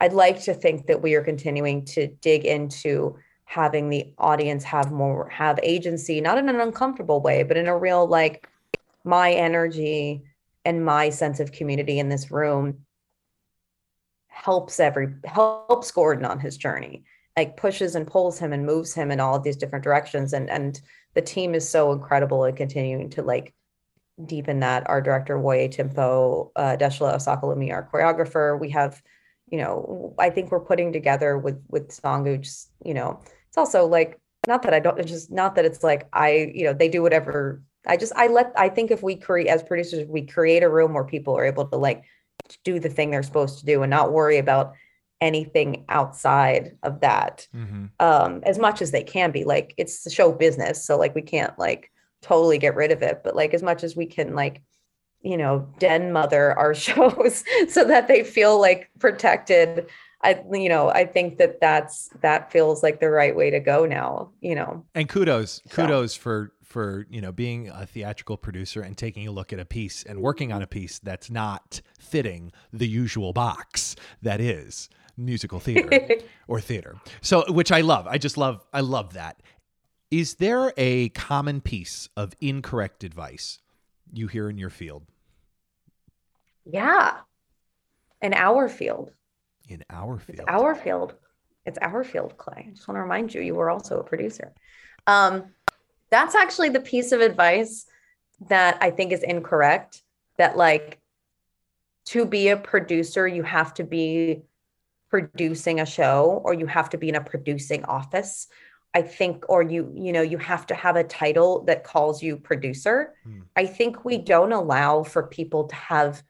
I'd 0.00 0.12
like 0.12 0.42
to 0.42 0.52
think 0.52 0.86
that 0.88 1.00
we 1.00 1.14
are 1.14 1.22
continuing 1.22 1.84
to 1.86 2.08
dig 2.20 2.44
into 2.44 3.16
having 3.46 3.88
the 3.88 4.12
audience 4.18 4.64
have 4.64 4.92
more 4.92 5.28
have 5.28 5.58
agency, 5.62 6.20
not 6.20 6.36
in 6.36 6.48
an 6.48 6.60
uncomfortable 6.60 7.20
way, 7.20 7.42
but 7.42 7.56
in 7.56 7.68
a 7.68 7.78
real 7.78 8.06
like 8.06 8.46
my 9.04 9.32
energy 9.32 10.22
and 10.64 10.84
my 10.84 11.10
sense 11.10 11.40
of 11.40 11.52
community 11.52 11.98
in 11.98 12.08
this 12.08 12.30
room 12.30 12.84
helps 14.34 14.80
every 14.80 15.14
helps 15.24 15.90
Gordon 15.90 16.24
on 16.24 16.38
his 16.40 16.56
journey. 16.56 17.04
Like 17.36 17.56
pushes 17.56 17.94
and 17.94 18.06
pulls 18.06 18.38
him 18.38 18.52
and 18.52 18.66
moves 18.66 18.94
him 18.94 19.10
in 19.10 19.20
all 19.20 19.34
of 19.34 19.42
these 19.42 19.56
different 19.56 19.84
directions. 19.84 20.32
And 20.32 20.50
and 20.50 20.80
the 21.14 21.22
team 21.22 21.54
is 21.54 21.68
so 21.68 21.92
incredible 21.92 22.44
at 22.44 22.56
continuing 22.56 23.10
to 23.10 23.22
like 23.22 23.54
deepen 24.26 24.60
that. 24.60 24.88
Our 24.88 25.00
director, 25.00 25.38
Awoye 25.38 25.74
Timpo, 25.74 26.50
uh, 26.56 26.76
Adesola 26.76 27.16
Osakalumi, 27.16 27.72
our 27.72 27.88
choreographer. 27.92 28.58
We 28.58 28.70
have 28.70 29.02
you 29.50 29.58
know, 29.58 30.14
I 30.18 30.30
think 30.30 30.50
we're 30.50 30.60
putting 30.60 30.92
together 30.92 31.38
with 31.38 31.62
with 31.68 31.88
NSangou, 31.88 32.40
just, 32.40 32.70
you 32.84 32.94
know, 32.94 33.20
it's 33.48 33.58
also 33.58 33.86
like 33.86 34.18
not 34.46 34.62
that 34.62 34.74
I 34.74 34.80
don't 34.80 34.98
it's 34.98 35.10
just 35.10 35.30
not 35.30 35.54
that 35.54 35.64
it's 35.64 35.82
like 35.82 36.08
I, 36.12 36.52
you 36.54 36.64
know, 36.64 36.72
they 36.72 36.88
do 36.88 37.02
whatever. 37.02 37.62
I 37.86 37.96
just 37.96 38.12
I 38.16 38.28
let 38.28 38.52
I 38.56 38.68
think 38.68 38.90
if 38.90 39.02
we 39.02 39.16
create 39.16 39.48
as 39.48 39.62
producers, 39.62 40.06
we 40.08 40.22
create 40.26 40.62
a 40.62 40.68
room 40.68 40.94
where 40.94 41.04
people 41.04 41.36
are 41.36 41.44
able 41.44 41.66
to 41.66 41.76
like 41.76 42.04
do 42.64 42.78
the 42.78 42.88
thing 42.88 43.10
they're 43.10 43.22
supposed 43.22 43.58
to 43.58 43.66
do 43.66 43.82
and 43.82 43.90
not 43.90 44.12
worry 44.12 44.38
about 44.38 44.74
anything 45.20 45.84
outside 45.88 46.76
of 46.82 47.00
that 47.00 47.46
mm-hmm. 47.54 47.86
um 48.00 48.42
as 48.44 48.58
much 48.58 48.82
as 48.82 48.90
they 48.90 49.02
can 49.02 49.30
be 49.30 49.44
like 49.44 49.72
it's 49.78 50.04
the 50.04 50.10
show 50.10 50.32
business 50.32 50.84
so 50.84 50.98
like 50.98 51.14
we 51.14 51.22
can't 51.22 51.58
like 51.58 51.90
totally 52.20 52.58
get 52.58 52.74
rid 52.74 52.90
of 52.90 53.02
it 53.02 53.22
but 53.24 53.36
like 53.36 53.54
as 53.54 53.62
much 53.62 53.84
as 53.84 53.96
we 53.96 54.06
can 54.06 54.34
like 54.34 54.60
you 55.22 55.36
know 55.36 55.68
den 55.78 56.12
mother 56.12 56.56
our 56.58 56.74
shows 56.86 57.44
so 57.68 57.84
that 57.84 58.08
they 58.08 58.22
feel 58.22 58.60
like 58.60 58.90
protected 58.98 59.86
i 60.24 60.42
you 60.52 60.68
know 60.68 60.88
i 60.90 61.04
think 61.04 61.38
that 61.38 61.60
that's 61.60 62.10
that 62.20 62.50
feels 62.50 62.82
like 62.82 63.00
the 63.00 63.08
right 63.08 63.36
way 63.36 63.50
to 63.50 63.60
go 63.60 63.86
now 63.86 64.30
you 64.40 64.54
know 64.54 64.84
and 64.94 65.08
kudos 65.08 65.60
kudos 65.70 66.14
so. 66.14 66.20
for 66.20 66.52
for 66.62 67.06
you 67.10 67.20
know 67.20 67.30
being 67.30 67.68
a 67.68 67.86
theatrical 67.86 68.36
producer 68.36 68.80
and 68.80 68.96
taking 68.96 69.28
a 69.28 69.30
look 69.30 69.52
at 69.52 69.60
a 69.60 69.64
piece 69.64 70.02
and 70.02 70.20
working 70.20 70.52
on 70.52 70.62
a 70.62 70.66
piece 70.66 70.98
that's 70.98 71.30
not 71.30 71.80
fitting 71.98 72.50
the 72.72 72.88
usual 72.88 73.32
box 73.32 73.94
that 74.22 74.40
is 74.40 74.88
musical 75.16 75.60
theater 75.60 76.16
or 76.48 76.60
theater 76.60 76.96
so 77.20 77.44
which 77.52 77.70
i 77.70 77.80
love 77.80 78.06
i 78.08 78.18
just 78.18 78.36
love 78.36 78.66
i 78.72 78.80
love 78.80 79.12
that 79.12 79.40
is 80.10 80.34
there 80.34 80.72
a 80.76 81.08
common 81.10 81.60
piece 81.60 82.08
of 82.16 82.34
incorrect 82.40 83.04
advice 83.04 83.60
you 84.12 84.26
hear 84.26 84.48
in 84.48 84.58
your 84.58 84.70
field 84.70 85.04
yeah. 86.64 87.18
In 88.22 88.32
our 88.34 88.68
field. 88.68 89.12
In 89.68 89.82
our 89.90 90.18
field. 90.18 90.40
It's 90.40 90.48
our 90.48 90.74
field. 90.74 91.14
It's 91.66 91.78
our 91.80 92.04
field, 92.04 92.36
Clay. 92.36 92.66
I 92.68 92.70
just 92.70 92.86
want 92.86 92.96
to 92.96 93.02
remind 93.02 93.32
you, 93.32 93.40
you 93.40 93.54
were 93.54 93.70
also 93.70 94.00
a 94.00 94.04
producer. 94.04 94.52
Um, 95.06 95.44
that's 96.10 96.34
actually 96.34 96.68
the 96.68 96.80
piece 96.80 97.12
of 97.12 97.20
advice 97.20 97.86
that 98.48 98.78
I 98.80 98.90
think 98.90 99.12
is 99.12 99.22
incorrect. 99.22 100.02
That, 100.36 100.56
like, 100.56 101.00
to 102.06 102.26
be 102.26 102.48
a 102.48 102.56
producer, 102.56 103.26
you 103.26 103.44
have 103.44 103.72
to 103.74 103.84
be 103.84 104.42
producing 105.08 105.80
a 105.80 105.86
show 105.86 106.42
or 106.44 106.52
you 106.52 106.66
have 106.66 106.90
to 106.90 106.98
be 106.98 107.08
in 107.08 107.14
a 107.14 107.20
producing 107.20 107.84
office 107.84 108.48
I 108.94 109.02
think, 109.02 109.44
or 109.48 109.62
you, 109.62 109.92
you 109.92 110.12
know, 110.12 110.22
you 110.22 110.38
have 110.38 110.66
to 110.68 110.74
have 110.74 110.94
a 110.94 111.02
title 111.02 111.64
that 111.64 111.82
calls 111.82 112.22
you 112.22 112.36
producer. 112.36 113.14
Hmm. 113.24 113.40
I 113.56 113.66
think 113.66 114.04
we 114.04 114.18
don't 114.18 114.52
allow 114.52 115.02
for 115.02 115.24
people 115.24 115.64
to 115.64 115.74
have, 115.74 116.22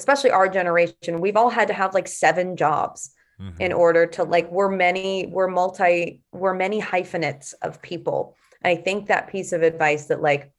especially 0.00 0.30
our 0.30 0.48
generation, 0.48 1.20
we've 1.20 1.36
all 1.36 1.50
had 1.50 1.68
to 1.68 1.74
have 1.74 1.92
like 1.92 2.08
seven 2.08 2.56
jobs 2.56 3.10
mm-hmm. 3.38 3.60
in 3.60 3.70
order 3.70 4.06
to 4.06 4.24
like, 4.24 4.50
we're 4.50 4.70
many, 4.70 5.26
we're 5.26 5.46
multi, 5.46 6.22
we're 6.32 6.54
many 6.54 6.80
hyphenates 6.80 7.52
of 7.60 7.82
people. 7.82 8.34
I 8.64 8.76
think 8.76 9.08
that 9.08 9.28
piece 9.28 9.52
of 9.52 9.62
advice 9.62 10.06
that 10.06 10.22
like, 10.22 10.52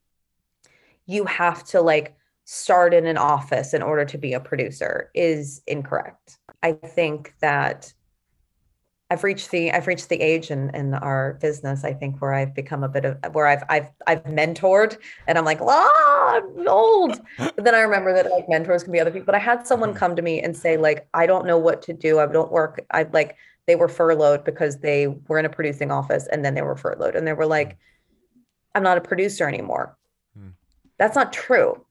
you 1.07 1.25
have 1.25 1.63
to 1.69 1.81
like 1.81 2.15
start 2.45 2.93
in 2.93 3.07
an 3.07 3.17
office 3.17 3.73
in 3.73 3.81
order 3.81 4.05
to 4.05 4.17
be 4.19 4.33
a 4.33 4.39
producer 4.39 5.09
is 5.15 5.63
incorrect. 5.65 6.37
I 6.61 6.73
think 6.73 7.33
that 7.41 7.91
I've 9.09 9.25
reached 9.25 9.51
the 9.51 9.73
I've 9.73 9.87
reached 9.87 10.07
the 10.07 10.21
age 10.21 10.51
in, 10.51 10.73
in 10.73 10.93
our 10.93 11.33
business, 11.41 11.83
I 11.83 11.93
think, 11.93 12.21
where 12.21 12.33
I've 12.33 12.55
become 12.55 12.83
a 12.83 12.87
bit 12.87 13.03
of 13.03 13.17
where 13.33 13.45
I've 13.45 13.63
I've 13.67 13.89
I've 14.07 14.23
mentored 14.23 14.97
and 15.27 15.37
I'm 15.37 15.43
like, 15.43 15.59
I'm 16.31 16.67
old. 16.67 17.19
But 17.37 17.63
then 17.65 17.75
I 17.75 17.81
remember 17.81 18.13
that 18.13 18.29
like 18.29 18.47
mentors 18.49 18.83
can 18.83 18.91
be 18.91 18.99
other 18.99 19.11
people. 19.11 19.25
But 19.25 19.35
I 19.35 19.39
had 19.39 19.67
someone 19.67 19.89
mm-hmm. 19.89 19.99
come 19.99 20.15
to 20.15 20.21
me 20.21 20.41
and 20.41 20.55
say, 20.55 20.77
like, 20.77 21.07
I 21.13 21.25
don't 21.25 21.45
know 21.45 21.57
what 21.57 21.81
to 21.83 21.93
do. 21.93 22.19
I 22.19 22.25
don't 22.27 22.51
work. 22.51 22.85
I 22.91 23.03
like 23.03 23.35
they 23.67 23.75
were 23.75 23.87
furloughed 23.87 24.43
because 24.43 24.79
they 24.79 25.07
were 25.07 25.39
in 25.39 25.45
a 25.45 25.49
producing 25.49 25.91
office 25.91 26.27
and 26.31 26.43
then 26.43 26.55
they 26.55 26.61
were 26.61 26.75
furloughed. 26.75 27.15
And 27.15 27.27
they 27.27 27.33
were 27.33 27.45
like, 27.45 27.77
I'm 28.73 28.83
not 28.83 28.97
a 28.97 29.01
producer 29.01 29.47
anymore. 29.47 29.97
Hmm. 30.37 30.49
That's 30.97 31.15
not 31.15 31.33
true. 31.33 31.85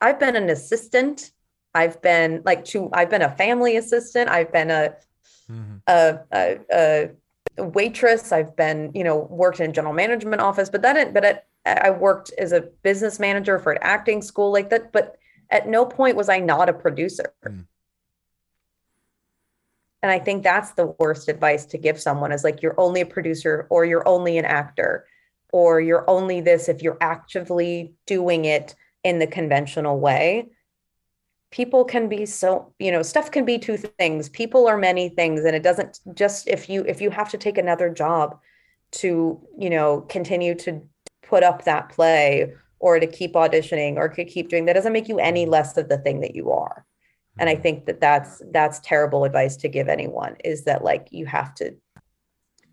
I've 0.00 0.18
been 0.18 0.36
an 0.36 0.50
assistant. 0.50 1.30
I've 1.74 2.00
been 2.02 2.42
like 2.44 2.64
to 2.66 2.90
I've 2.92 3.10
been 3.10 3.22
a 3.22 3.34
family 3.36 3.76
assistant. 3.76 4.30
I've 4.30 4.52
been 4.52 4.70
a 4.70 4.94
mm-hmm. 5.50 5.76
a, 5.86 6.20
a, 6.32 6.58
a, 7.58 7.64
waitress. 7.64 8.32
I've 8.32 8.56
been, 8.56 8.90
you 8.94 9.04
know, 9.04 9.28
worked 9.30 9.60
in 9.60 9.72
general 9.72 9.94
management 9.94 10.40
office, 10.42 10.68
but 10.68 10.82
that, 10.82 11.14
but 11.14 11.24
at, 11.24 11.46
I 11.66 11.90
worked 11.90 12.32
as 12.38 12.52
a 12.52 12.62
business 12.82 13.18
manager 13.18 13.58
for 13.58 13.72
an 13.72 13.78
acting 13.82 14.22
school 14.22 14.52
like 14.52 14.70
that. 14.70 14.92
But 14.92 15.16
at 15.50 15.68
no 15.68 15.84
point 15.84 16.16
was 16.16 16.28
I 16.28 16.38
not 16.38 16.68
a 16.68 16.72
producer. 16.72 17.34
Mm. 17.44 17.66
And 20.02 20.12
I 20.12 20.18
think 20.18 20.42
that's 20.42 20.72
the 20.72 20.94
worst 20.98 21.28
advice 21.28 21.66
to 21.66 21.78
give 21.78 22.00
someone 22.00 22.30
is 22.30 22.44
like, 22.44 22.62
you're 22.62 22.78
only 22.78 23.00
a 23.00 23.06
producer 23.06 23.66
or 23.70 23.84
you're 23.84 24.06
only 24.06 24.38
an 24.38 24.44
actor 24.44 25.06
or 25.52 25.80
you're 25.80 26.08
only 26.08 26.40
this 26.40 26.68
if 26.68 26.82
you're 26.82 26.98
actively 27.00 27.94
doing 28.06 28.44
it 28.44 28.74
in 29.02 29.18
the 29.18 29.26
conventional 29.26 29.98
way 29.98 30.48
people 31.50 31.84
can 31.84 32.08
be 32.08 32.26
so 32.26 32.72
you 32.78 32.90
know 32.90 33.02
stuff 33.02 33.30
can 33.30 33.44
be 33.44 33.58
two 33.58 33.76
things 33.76 34.28
people 34.28 34.66
are 34.66 34.76
many 34.76 35.08
things 35.08 35.44
and 35.44 35.54
it 35.54 35.62
doesn't 35.62 36.00
just 36.14 36.48
if 36.48 36.68
you 36.68 36.84
if 36.86 37.00
you 37.00 37.08
have 37.08 37.30
to 37.30 37.38
take 37.38 37.56
another 37.56 37.88
job 37.88 38.38
to 38.90 39.40
you 39.56 39.70
know 39.70 40.00
continue 40.02 40.54
to 40.54 40.82
put 41.28 41.42
up 41.42 41.64
that 41.64 41.88
play 41.88 42.52
or 42.78 43.00
to 43.00 43.06
keep 43.06 43.34
auditioning 43.34 43.96
or 43.96 44.08
to 44.08 44.24
keep 44.24 44.48
doing 44.48 44.64
that 44.64 44.74
doesn't 44.74 44.92
make 44.92 45.08
you 45.08 45.18
any 45.18 45.46
less 45.46 45.76
of 45.76 45.88
the 45.88 45.98
thing 45.98 46.20
that 46.20 46.34
you 46.34 46.50
are 46.50 46.84
and 47.38 47.48
i 47.48 47.54
mm-hmm. 47.54 47.62
think 47.62 47.86
that 47.86 48.00
that's 48.00 48.42
that's 48.52 48.78
terrible 48.80 49.24
advice 49.24 49.56
to 49.56 49.68
give 49.68 49.88
anyone 49.88 50.36
is 50.44 50.64
that 50.64 50.84
like 50.84 51.08
you 51.10 51.26
have 51.26 51.54
to 51.54 51.74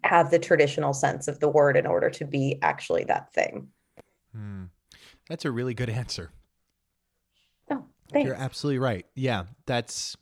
have 0.03 0.31
the 0.31 0.39
traditional 0.39 0.93
sense 0.93 1.27
of 1.27 1.39
the 1.39 1.47
word 1.47 1.77
in 1.77 1.87
order 1.87 2.09
to 2.09 2.25
be 2.25 2.59
actually 2.61 3.03
that 3.05 3.33
thing 3.33 3.67
hmm. 4.35 4.63
that's 5.29 5.45
a 5.45 5.51
really 5.51 5.73
good 5.73 5.89
answer 5.89 6.31
Thanks. 8.13 8.27
You're 8.27 8.35
absolutely 8.35 8.79
right. 8.79 9.05
Yeah, 9.15 9.45
that's 9.65 10.15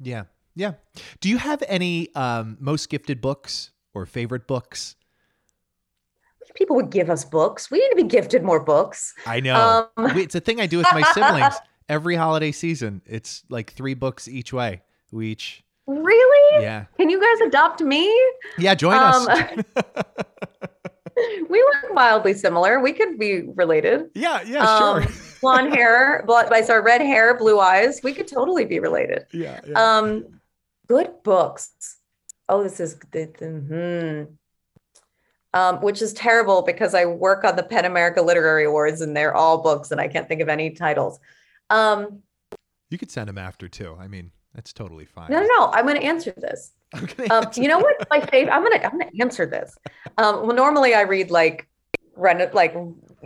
yeah. 0.00 0.24
Yeah. 0.56 0.72
Do 1.20 1.28
you 1.28 1.38
have 1.38 1.62
any 1.68 2.12
um, 2.14 2.56
most 2.60 2.88
gifted 2.90 3.20
books 3.20 3.70
or 3.94 4.04
favorite 4.04 4.46
books? 4.46 4.96
People 6.54 6.76
would 6.76 6.90
give 6.90 7.10
us 7.10 7.24
books. 7.24 7.70
We 7.70 7.78
need 7.78 7.90
to 7.90 7.96
be 7.96 8.02
gifted 8.04 8.42
more 8.42 8.60
books. 8.60 9.14
I 9.26 9.40
know. 9.40 9.88
Um, 9.96 10.16
it's 10.16 10.34
a 10.34 10.40
thing 10.40 10.60
I 10.60 10.66
do 10.66 10.78
with 10.78 10.88
my 10.92 11.02
siblings 11.14 11.54
every 11.88 12.16
holiday 12.16 12.52
season. 12.52 13.02
It's 13.06 13.44
like 13.48 13.72
three 13.72 13.94
books 13.94 14.28
each 14.28 14.52
way. 14.52 14.82
We 15.10 15.28
each. 15.28 15.64
Really? 15.86 16.62
Yeah. 16.62 16.84
Can 16.96 17.10
you 17.10 17.20
guys 17.20 17.48
adopt 17.48 17.80
me? 17.80 18.08
Yeah, 18.58 18.74
join 18.74 18.96
um, 18.96 19.26
us. 19.28 19.64
we 21.48 21.58
look 21.58 21.94
mildly 21.94 22.34
similar. 22.34 22.80
We 22.80 22.92
could 22.92 23.18
be 23.18 23.42
related. 23.54 24.10
Yeah, 24.14 24.42
yeah, 24.42 24.64
um, 24.64 25.02
sure. 25.02 25.12
blonde 25.40 25.74
hair, 25.74 26.22
blonde, 26.26 26.48
sorry, 26.64 26.82
red 26.82 27.00
hair, 27.00 27.36
blue 27.36 27.58
eyes. 27.58 28.00
We 28.02 28.12
could 28.12 28.28
totally 28.28 28.64
be 28.64 28.78
related. 28.78 29.26
Yeah. 29.32 29.60
yeah. 29.66 29.98
Um, 29.98 30.40
good 30.86 31.10
books. 31.24 31.98
Oh, 32.48 32.62
this 32.62 32.80
is 32.80 32.94
good. 32.94 33.36
Hmm. 33.38 34.34
Um, 35.52 35.80
which 35.80 36.00
is 36.00 36.12
terrible 36.12 36.62
because 36.62 36.94
I 36.94 37.06
work 37.06 37.42
on 37.42 37.56
the 37.56 37.64
PEN 37.64 37.84
America 37.84 38.22
Literary 38.22 38.66
Awards 38.66 39.00
and 39.00 39.16
they're 39.16 39.34
all 39.34 39.58
books 39.62 39.90
and 39.90 40.00
I 40.00 40.06
can't 40.06 40.28
think 40.28 40.40
of 40.40 40.48
any 40.48 40.70
titles. 40.70 41.18
Um, 41.70 42.22
you 42.90 42.98
could 42.98 43.10
send 43.10 43.28
them 43.28 43.38
after 43.38 43.68
too. 43.68 43.96
I 43.98 44.08
mean, 44.08 44.30
that's 44.54 44.72
totally 44.72 45.04
fine. 45.04 45.30
No, 45.30 45.40
no, 45.40 45.46
no. 45.58 45.70
I'm 45.72 45.86
going 45.86 46.00
to 46.00 46.06
answer 46.06 46.32
this. 46.36 46.72
Um, 47.30 47.46
you 47.54 47.68
know 47.68 47.78
what? 47.78 47.94
My 48.10 48.18
favorite. 48.20 48.52
I'm 48.52 48.64
gonna 48.64 48.82
I'm 48.82 48.98
gonna 48.98 49.10
answer 49.20 49.46
this. 49.46 49.78
Um, 50.18 50.44
well, 50.44 50.56
normally 50.56 50.92
I 50.92 51.02
read 51.02 51.30
like, 51.30 51.68
rena- 52.16 52.50
like 52.52 52.74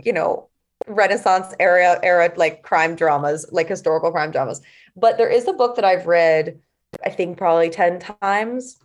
you 0.03 0.13
know, 0.13 0.49
Renaissance 0.85 1.55
era 1.59 1.99
era 2.03 2.31
like 2.35 2.61
crime 2.61 2.95
dramas, 2.95 3.47
like 3.51 3.67
historical 3.67 4.11
crime 4.11 4.29
dramas. 4.29 4.61
But 4.95 5.17
there 5.17 5.29
is 5.29 5.47
a 5.47 5.53
book 5.53 5.75
that 5.77 5.85
I've 5.85 6.05
read, 6.05 6.59
I 7.03 7.09
think 7.09 7.39
probably 7.39 7.71
ten 7.71 7.99
times. 8.21 8.77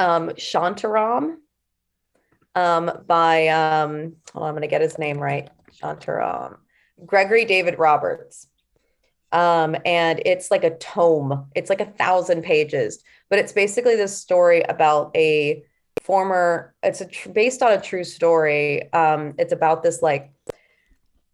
Um, 0.00 0.30
Shantaram, 0.30 1.36
um, 2.58 2.90
by 3.06 3.48
um, 3.48 4.16
hold 4.32 4.44
on, 4.44 4.48
I'm 4.48 4.54
gonna 4.54 4.66
get 4.66 4.80
his 4.80 4.98
name 4.98 5.18
right. 5.18 5.48
Shantaram, 5.80 6.56
Gregory 7.06 7.44
David 7.44 7.78
Roberts. 7.78 8.48
Um, 9.30 9.76
and 9.84 10.22
it's 10.24 10.50
like 10.50 10.64
a 10.64 10.76
tome. 10.78 11.48
It's 11.54 11.68
like 11.68 11.82
a 11.82 11.86
thousand 11.86 12.42
pages 12.42 13.04
but 13.28 13.38
it's 13.38 13.52
basically 13.52 13.96
this 13.96 14.16
story 14.16 14.62
about 14.62 15.10
a 15.16 15.62
former 16.02 16.74
it's 16.82 17.00
a 17.00 17.06
tr- 17.06 17.30
based 17.30 17.62
on 17.62 17.72
a 17.72 17.80
true 17.80 18.04
story 18.04 18.90
um 18.92 19.34
it's 19.38 19.52
about 19.52 19.82
this 19.82 20.00
like 20.00 20.30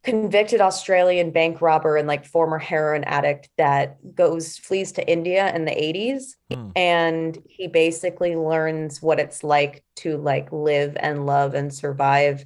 convicted 0.04 0.60
australian 0.60 1.30
bank 1.30 1.60
robber 1.60 1.96
and 1.96 2.06
like 2.06 2.24
former 2.26 2.58
heroin 2.58 3.04
addict 3.04 3.48
that 3.56 3.96
goes 4.14 4.58
flees 4.58 4.92
to 4.92 5.08
india 5.10 5.54
in 5.54 5.64
the 5.64 5.70
80s 5.72 6.34
mm. 6.52 6.72
and 6.76 7.38
he 7.48 7.66
basically 7.68 8.36
learns 8.36 9.00
what 9.00 9.18
it's 9.18 9.42
like 9.42 9.82
to 9.96 10.18
like 10.18 10.52
live 10.52 10.96
and 11.00 11.24
love 11.24 11.54
and 11.54 11.72
survive 11.72 12.44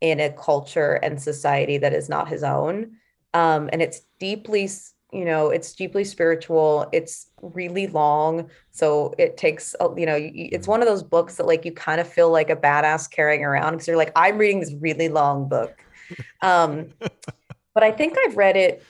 in 0.00 0.20
a 0.20 0.30
culture 0.30 0.94
and 0.94 1.20
society 1.20 1.78
that 1.78 1.92
is 1.92 2.08
not 2.08 2.28
his 2.28 2.42
own. 2.42 2.92
Um 3.34 3.68
and 3.72 3.82
it's 3.82 4.00
deeply 4.18 4.68
you 5.12 5.24
know 5.24 5.50
it's 5.50 5.72
deeply 5.74 6.04
spiritual. 6.04 6.88
It's 6.92 7.30
really 7.42 7.86
long. 7.86 8.50
So 8.70 9.14
it 9.18 9.36
takes 9.36 9.74
you 9.96 10.06
know 10.06 10.18
it's 10.18 10.68
one 10.68 10.82
of 10.82 10.88
those 10.88 11.02
books 11.02 11.36
that 11.36 11.46
like 11.46 11.64
you 11.64 11.72
kind 11.72 12.00
of 12.00 12.08
feel 12.08 12.30
like 12.30 12.50
a 12.50 12.56
badass 12.56 13.10
carrying 13.10 13.44
around 13.44 13.72
because 13.72 13.88
you're 13.88 13.96
like 13.96 14.12
i'm 14.16 14.38
reading 14.38 14.60
this 14.60 14.74
really 14.80 15.08
long 15.08 15.48
book 15.48 15.84
um 16.42 16.88
but 17.74 17.82
i 17.82 17.90
think 17.90 18.16
i've 18.18 18.36
read 18.36 18.56
it 18.56 18.82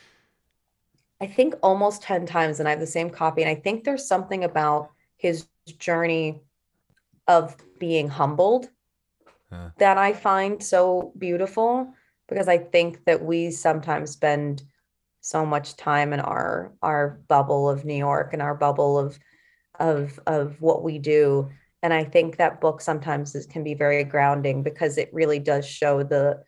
i 1.21 1.27
think 1.27 1.55
almost 1.63 2.03
10 2.03 2.27
times 2.27 2.61
and 2.61 2.69
i 2.69 2.71
have 2.71 2.81
the 2.81 2.87
same 2.87 3.11
copy 3.11 3.43
and 3.43 3.51
i 3.51 3.55
think 3.55 3.85
there's 3.85 4.07
something 4.07 4.45
about 4.45 4.91
his 5.17 5.47
journey 5.79 6.41
of 7.27 7.57
being 7.79 8.09
humbled 8.09 8.69
huh. 9.51 9.71
that 9.79 9.99
i 9.99 10.13
find 10.13 10.63
so 10.63 11.13
beautiful 11.19 11.93
because 12.29 12.49
i 12.49 12.59
think 12.59 13.05
that 13.05 13.23
we 13.23 13.51
sometimes 13.51 14.11
spend 14.11 14.63
so 15.21 15.45
much 15.45 15.77
time 15.77 16.13
in 16.13 16.21
our 16.21 16.73
our 16.83 17.21
bubble 17.29 17.69
of 17.69 17.85
New 17.85 17.97
York 17.97 18.33
and 18.33 18.41
our 18.41 18.55
bubble 18.55 18.99
of 18.99 19.19
of 19.79 20.19
of 20.27 20.61
what 20.61 20.83
we 20.83 20.99
do. 20.99 21.51
And 21.83 21.93
I 21.93 22.03
think 22.03 22.37
that 22.37 22.61
book 22.61 22.81
sometimes 22.81 23.35
is, 23.35 23.47
can 23.47 23.63
be 23.63 23.75
very 23.75 24.03
grounding 24.05 24.63
because 24.63 24.99
it 24.99 25.13
really 25.13 25.39
does 25.39 25.67
show 25.67 26.03
the 26.03 26.43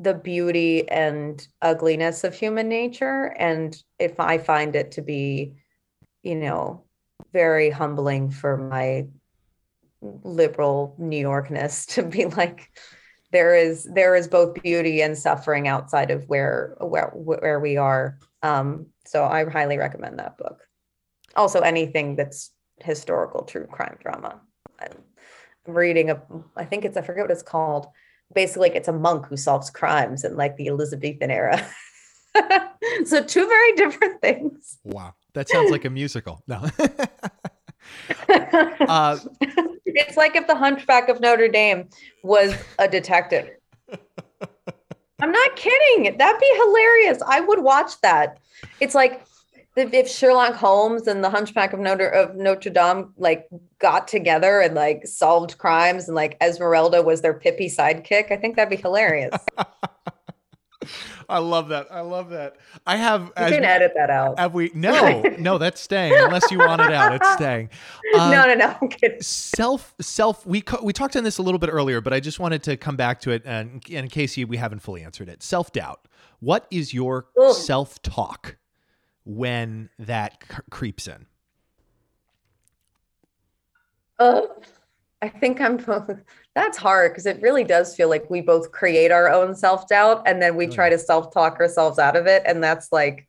the 0.00 0.14
beauty 0.14 0.88
and 0.88 1.46
ugliness 1.60 2.22
of 2.22 2.32
human 2.34 2.68
nature. 2.68 3.34
And 3.38 3.76
if 3.98 4.20
I 4.20 4.38
find 4.38 4.76
it 4.76 4.92
to 4.92 5.02
be, 5.02 5.54
you 6.22 6.36
know, 6.36 6.84
very 7.32 7.68
humbling 7.68 8.30
for 8.30 8.56
my 8.56 9.08
liberal 10.00 10.94
New 10.98 11.22
Yorkness 11.22 11.86
to 11.94 12.04
be 12.04 12.26
like, 12.26 12.70
there 13.30 13.54
is 13.54 13.84
there 13.92 14.14
is 14.14 14.26
both 14.26 14.62
beauty 14.62 15.02
and 15.02 15.18
suffering 15.18 15.68
outside 15.68 16.10
of 16.10 16.24
where 16.28 16.76
where 16.80 17.10
where 17.14 17.60
we 17.60 17.76
are. 17.76 18.18
Um, 18.42 18.86
so 19.04 19.24
I 19.24 19.44
highly 19.44 19.76
recommend 19.76 20.18
that 20.18 20.38
book. 20.38 20.60
Also, 21.36 21.60
anything 21.60 22.16
that's 22.16 22.52
historical 22.78 23.42
true 23.42 23.66
crime 23.66 23.98
drama. 24.00 24.40
I'm 24.80 24.92
reading 25.66 26.10
a, 26.10 26.22
I 26.56 26.64
think 26.64 26.84
it's 26.84 26.96
I 26.96 27.02
forget 27.02 27.24
what 27.24 27.32
it's 27.32 27.42
called. 27.42 27.88
Basically, 28.34 28.68
like 28.68 28.76
it's 28.76 28.88
a 28.88 28.92
monk 28.92 29.26
who 29.26 29.36
solves 29.36 29.70
crimes 29.70 30.24
in 30.24 30.36
like 30.36 30.56
the 30.56 30.68
Elizabethan 30.68 31.30
era. 31.30 31.66
so 33.04 33.22
two 33.22 33.46
very 33.46 33.72
different 33.72 34.20
things. 34.20 34.78
Wow, 34.84 35.14
that 35.34 35.48
sounds 35.48 35.70
like 35.70 35.84
a 35.84 35.90
musical. 35.90 36.42
No. 36.46 36.56
uh, 38.28 39.18
it's 39.84 40.16
like 40.16 40.36
if 40.36 40.46
the 40.46 40.54
Hunchback 40.54 41.08
of 41.08 41.20
Notre 41.20 41.48
Dame 41.48 41.88
was 42.22 42.54
a 42.78 42.88
detective. 42.88 43.50
I'm 45.20 45.32
not 45.32 45.56
kidding. 45.56 46.16
That'd 46.16 46.40
be 46.40 46.52
hilarious. 46.56 47.20
I 47.26 47.40
would 47.40 47.62
watch 47.62 48.00
that. 48.02 48.38
It's 48.80 48.94
like 48.94 49.26
if 49.78 50.08
Sherlock 50.08 50.54
Holmes 50.54 51.06
and 51.06 51.22
the 51.22 51.30
Hunchback 51.30 51.72
of 51.72 51.80
Notre 51.80 52.08
of 52.08 52.36
Notre 52.36 52.70
Dame 52.70 53.12
like 53.16 53.48
got 53.78 54.08
together 54.08 54.60
and 54.60 54.74
like 54.74 55.06
solved 55.06 55.58
crimes 55.58 56.08
and 56.08 56.14
like 56.14 56.36
Esmeralda 56.40 57.02
was 57.02 57.20
their 57.20 57.38
pippy 57.38 57.66
sidekick, 57.66 58.32
I 58.32 58.36
think 58.36 58.56
that'd 58.56 58.70
be 58.70 58.76
hilarious. 58.76 59.34
I 61.30 61.38
love 61.38 61.68
that. 61.68 61.88
I 61.90 62.00
love 62.00 62.30
that. 62.30 62.56
I 62.86 62.96
have. 62.96 63.24
You 63.36 63.46
can 63.46 63.64
edit 63.64 63.92
that 63.94 64.08
out. 64.08 64.38
Have 64.38 64.54
we? 64.54 64.70
No, 64.78 65.22
no, 65.38 65.58
that's 65.58 65.80
staying. 65.80 66.14
Unless 66.16 66.50
you 66.50 66.58
want 66.58 66.80
it 66.80 66.92
out, 66.92 67.14
it's 67.14 67.32
staying. 67.34 67.68
Uh, 68.14 68.30
no, 68.32 68.46
no, 68.46 68.54
no. 68.54 68.76
I'm 68.80 68.88
kidding. 68.88 69.20
Self, 69.20 69.94
self. 70.00 70.46
We 70.46 70.62
we 70.82 70.92
talked 70.92 71.16
on 71.16 71.24
this 71.24 71.38
a 71.38 71.42
little 71.42 71.58
bit 71.58 71.68
earlier, 71.68 72.00
but 72.00 72.12
I 72.14 72.20
just 72.20 72.38
wanted 72.38 72.62
to 72.62 72.76
come 72.76 72.96
back 72.96 73.20
to 73.22 73.30
it, 73.32 73.42
and, 73.44 73.82
and 73.88 74.04
in 74.04 74.08
case 74.08 74.36
you, 74.36 74.46
we 74.46 74.56
haven't 74.56 74.80
fully 74.80 75.02
answered 75.02 75.28
it. 75.28 75.42
Self 75.42 75.72
doubt. 75.72 76.08
What 76.40 76.66
is 76.70 76.94
your 76.94 77.26
self 77.52 78.00
talk 78.02 78.56
when 79.28 79.90
that 79.98 80.42
c- 80.50 80.56
creeps 80.70 81.06
in? 81.06 81.26
Uh, 84.18 84.40
I 85.20 85.28
think 85.28 85.60
I'm 85.60 85.78
that's 86.54 86.78
hard 86.78 87.12
because 87.12 87.26
it 87.26 87.40
really 87.42 87.62
does 87.62 87.94
feel 87.94 88.08
like 88.08 88.28
we 88.30 88.40
both 88.40 88.72
create 88.72 89.12
our 89.12 89.30
own 89.30 89.54
self 89.54 89.86
doubt 89.86 90.22
and 90.26 90.40
then 90.40 90.56
we 90.56 90.66
oh, 90.66 90.70
try 90.70 90.88
to 90.88 90.98
self 90.98 91.32
talk 91.32 91.60
ourselves 91.60 91.98
out 91.98 92.16
of 92.16 92.26
it. 92.26 92.42
And 92.46 92.64
that's 92.64 92.90
like, 92.90 93.28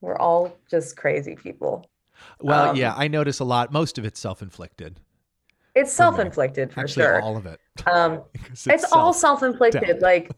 we're 0.00 0.16
all 0.16 0.56
just 0.70 0.96
crazy 0.96 1.36
people. 1.36 1.88
Well, 2.40 2.70
um, 2.70 2.76
yeah, 2.76 2.94
I 2.96 3.08
notice 3.08 3.40
a 3.40 3.44
lot. 3.44 3.72
Most 3.72 3.98
of 3.98 4.04
it's 4.04 4.18
self 4.18 4.40
inflicted. 4.40 4.98
It's 5.74 5.92
self 5.92 6.18
inflicted 6.18 6.72
for 6.72 6.80
Actually, 6.80 7.02
sure. 7.02 7.20
All 7.20 7.36
of 7.36 7.44
it. 7.44 7.60
Um, 7.86 8.22
it's, 8.46 8.66
it's 8.66 8.92
all 8.92 9.12
self 9.12 9.42
inflicted. 9.42 10.00
Like, 10.00 10.30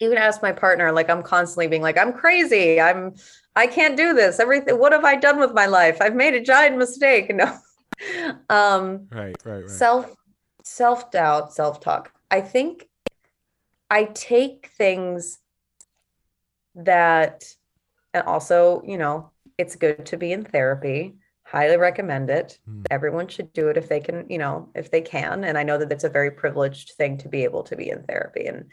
even 0.00 0.18
ask 0.18 0.42
my 0.42 0.52
partner, 0.52 0.92
like, 0.92 1.10
I'm 1.10 1.22
constantly 1.22 1.66
being 1.66 1.82
like, 1.82 1.98
I'm 1.98 2.12
crazy. 2.12 2.80
I'm, 2.80 3.14
I 3.56 3.66
can't 3.66 3.96
do 3.96 4.14
this. 4.14 4.38
Everything. 4.38 4.78
What 4.78 4.92
have 4.92 5.04
I 5.04 5.16
done 5.16 5.40
with 5.40 5.52
my 5.54 5.66
life? 5.66 5.98
I've 6.00 6.14
made 6.14 6.34
a 6.34 6.40
giant 6.40 6.78
mistake. 6.78 7.32
No. 8.00 8.38
um, 8.48 9.08
right, 9.10 9.34
right, 9.44 9.62
right. 9.62 9.68
Self 9.68 10.14
self 10.62 11.10
doubt, 11.10 11.52
self 11.52 11.80
talk. 11.80 12.12
I 12.30 12.40
think 12.40 12.88
I 13.90 14.04
take 14.04 14.70
things 14.78 15.40
that, 16.76 17.42
and 18.14 18.22
also, 18.22 18.82
you 18.86 18.98
know, 18.98 19.32
it's 19.58 19.74
good 19.74 20.06
to 20.06 20.16
be 20.16 20.30
in 20.30 20.44
therapy. 20.44 21.16
Highly 21.42 21.76
recommend 21.76 22.30
it. 22.30 22.60
Mm. 22.70 22.86
Everyone 22.88 23.26
should 23.26 23.52
do 23.52 23.66
it 23.66 23.76
if 23.76 23.88
they 23.88 23.98
can, 23.98 24.26
you 24.28 24.38
know, 24.38 24.68
if 24.76 24.92
they 24.92 25.00
can. 25.00 25.42
And 25.42 25.58
I 25.58 25.64
know 25.64 25.76
that 25.78 25.90
it's 25.90 26.04
a 26.04 26.08
very 26.08 26.30
privileged 26.30 26.92
thing 26.92 27.18
to 27.18 27.28
be 27.28 27.42
able 27.42 27.64
to 27.64 27.74
be 27.74 27.90
in 27.90 28.04
therapy. 28.04 28.46
And. 28.46 28.66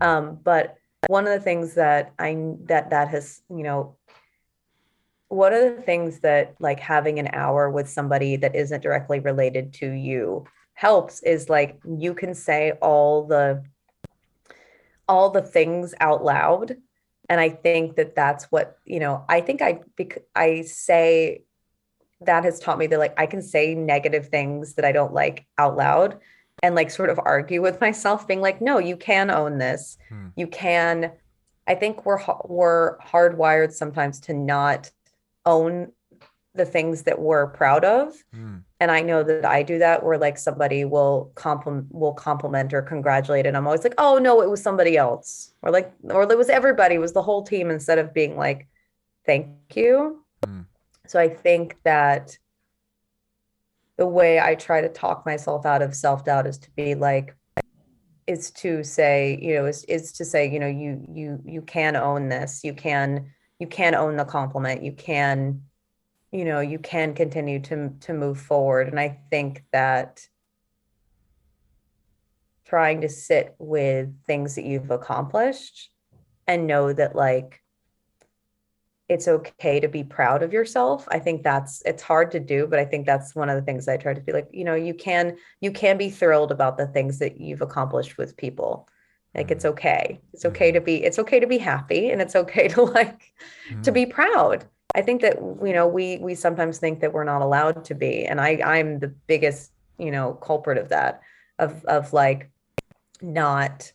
Um, 0.00 0.38
but 0.42 0.76
one 1.06 1.26
of 1.26 1.32
the 1.32 1.40
things 1.40 1.74
that 1.74 2.12
I, 2.18 2.36
that, 2.64 2.90
that 2.90 3.08
has, 3.08 3.40
you 3.48 3.62
know, 3.62 3.96
one 5.28 5.52
of 5.52 5.76
the 5.76 5.82
things 5.82 6.20
that 6.20 6.54
like 6.58 6.80
having 6.80 7.18
an 7.18 7.28
hour 7.32 7.70
with 7.70 7.88
somebody 7.88 8.36
that 8.36 8.56
isn't 8.56 8.82
directly 8.82 9.20
related 9.20 9.74
to 9.74 9.90
you 9.90 10.46
helps 10.72 11.22
is 11.22 11.48
like 11.48 11.78
you 11.86 12.14
can 12.14 12.34
say 12.34 12.72
all 12.80 13.26
the 13.26 13.62
all 15.06 15.30
the 15.30 15.42
things 15.42 15.94
out 16.00 16.24
loud. 16.24 16.76
And 17.30 17.40
i 17.40 17.50
think 17.50 17.96
that 17.96 18.14
that's 18.14 18.44
what 18.44 18.78
you 18.86 19.00
know 19.00 19.22
i 19.28 19.42
think 19.42 19.60
i 19.60 19.80
i 20.34 20.62
say 20.62 21.42
that 22.22 22.44
has 22.44 22.58
taught 22.58 22.78
me 22.78 22.86
that 22.86 22.98
like 22.98 23.12
i 23.20 23.26
can 23.26 23.42
say 23.42 23.74
negative 23.74 24.28
things 24.28 24.74
that 24.74 24.86
i 24.86 24.92
don't 24.92 25.12
like 25.12 25.44
out 25.58 25.76
loud 25.76 26.20
and 26.62 26.74
like 26.74 26.90
sort 26.90 27.10
of 27.10 27.20
argue 27.24 27.62
with 27.62 27.80
myself 27.80 28.26
being 28.26 28.40
like 28.40 28.60
no 28.60 28.78
you 28.78 28.96
can 28.96 29.30
own 29.30 29.58
this 29.58 29.98
hmm. 30.08 30.28
you 30.36 30.46
can 30.46 31.12
i 31.66 31.74
think 31.74 32.04
we're 32.04 32.20
we're 32.44 32.98
hardwired 32.98 33.72
sometimes 33.72 34.20
to 34.20 34.34
not 34.34 34.90
own 35.46 35.92
the 36.58 36.66
things 36.66 37.04
that 37.04 37.18
we're 37.18 37.46
proud 37.46 37.84
of. 37.84 38.12
Mm. 38.36 38.62
And 38.80 38.90
I 38.90 39.00
know 39.00 39.22
that 39.22 39.44
I 39.44 39.62
do 39.62 39.78
that 39.78 40.04
where 40.04 40.18
like 40.18 40.36
somebody 40.36 40.84
will 40.84 41.32
compliment 41.34 41.86
will 41.90 42.12
compliment 42.12 42.74
or 42.74 42.82
congratulate 42.82 43.46
and 43.46 43.56
I'm 43.56 43.66
always 43.66 43.82
like, 43.82 43.94
"Oh 43.96 44.18
no, 44.18 44.42
it 44.42 44.50
was 44.50 44.62
somebody 44.62 44.96
else." 44.96 45.54
Or 45.62 45.70
like 45.70 45.90
or 46.04 46.30
it 46.30 46.38
was 46.38 46.50
everybody, 46.50 46.96
it 46.96 47.00
was 47.00 47.14
the 47.14 47.22
whole 47.22 47.42
team 47.42 47.70
instead 47.70 47.98
of 47.98 48.12
being 48.12 48.36
like, 48.36 48.68
"Thank 49.24 49.48
you." 49.74 50.24
Mm. 50.46 50.66
So 51.06 51.18
I 51.18 51.28
think 51.28 51.76
that 51.84 52.38
the 53.98 54.06
way 54.06 54.40
I 54.40 54.54
try 54.54 54.80
to 54.80 54.88
talk 54.88 55.26
myself 55.26 55.66
out 55.66 55.82
of 55.82 55.94
self-doubt 55.94 56.46
is 56.46 56.58
to 56.58 56.70
be 56.70 56.94
like 56.94 57.36
is 58.26 58.50
to 58.52 58.84
say, 58.84 59.38
you 59.42 59.54
know, 59.54 59.66
is 59.66 59.84
is 59.84 60.12
to 60.12 60.24
say, 60.24 60.50
you 60.50 60.58
know, 60.58 60.66
you 60.68 61.04
you 61.12 61.42
you 61.44 61.62
can 61.62 61.96
own 61.96 62.28
this. 62.28 62.62
You 62.64 62.72
can 62.72 63.30
you 63.58 63.66
can 63.66 63.94
own 63.94 64.16
the 64.16 64.24
compliment. 64.24 64.82
You 64.82 64.92
can 64.92 65.62
you 66.30 66.44
know 66.44 66.60
you 66.60 66.78
can 66.78 67.14
continue 67.14 67.58
to 67.58 67.90
to 68.00 68.12
move 68.12 68.38
forward 68.38 68.88
and 68.88 69.00
i 69.00 69.18
think 69.30 69.64
that 69.72 70.28
trying 72.64 73.00
to 73.00 73.08
sit 73.08 73.54
with 73.58 74.12
things 74.26 74.54
that 74.54 74.64
you've 74.64 74.90
accomplished 74.90 75.90
and 76.46 76.66
know 76.66 76.92
that 76.92 77.16
like 77.16 77.62
it's 79.08 79.26
okay 79.26 79.80
to 79.80 79.88
be 79.88 80.04
proud 80.04 80.42
of 80.42 80.52
yourself 80.52 81.06
i 81.10 81.18
think 81.18 81.42
that's 81.42 81.82
it's 81.86 82.02
hard 82.02 82.30
to 82.30 82.40
do 82.40 82.66
but 82.66 82.78
i 82.78 82.84
think 82.84 83.06
that's 83.06 83.34
one 83.34 83.48
of 83.48 83.56
the 83.56 83.62
things 83.62 83.88
i 83.88 83.96
try 83.96 84.12
to 84.14 84.20
be 84.20 84.32
like 84.32 84.48
you 84.52 84.64
know 84.64 84.74
you 84.74 84.94
can 84.94 85.36
you 85.60 85.70
can 85.70 85.96
be 85.96 86.10
thrilled 86.10 86.50
about 86.50 86.76
the 86.76 86.86
things 86.86 87.18
that 87.18 87.40
you've 87.40 87.62
accomplished 87.62 88.18
with 88.18 88.36
people 88.36 88.88
like 89.34 89.50
it's 89.50 89.64
mm-hmm. 89.64 89.72
okay 89.72 90.20
it's 90.32 90.44
okay 90.44 90.70
to 90.70 90.78
mm-hmm. 90.78 90.86
be 90.86 91.04
it's 91.04 91.18
okay 91.18 91.40
to 91.40 91.46
be 91.46 91.58
happy 91.58 92.10
and 92.10 92.20
it's 92.20 92.36
okay 92.36 92.68
to 92.68 92.82
like 92.98 93.32
mm. 93.70 93.82
to 93.82 93.92
be 93.92 94.06
proud 94.06 94.64
I 94.94 95.02
think 95.02 95.20
that 95.20 95.36
you 95.38 95.72
know 95.72 95.86
we 95.86 96.18
we 96.18 96.34
sometimes 96.34 96.78
think 96.78 97.00
that 97.00 97.12
we're 97.12 97.24
not 97.24 97.42
allowed 97.42 97.84
to 97.84 97.94
be, 97.94 98.24
and 98.24 98.40
I 98.40 98.60
I'm 98.64 98.98
the 98.98 99.08
biggest 99.08 99.72
you 99.98 100.10
know 100.10 100.34
culprit 100.34 100.78
of 100.78 100.88
that 100.88 101.20
of 101.58 101.84
of 101.84 102.12
like 102.12 102.50
not 103.20 103.92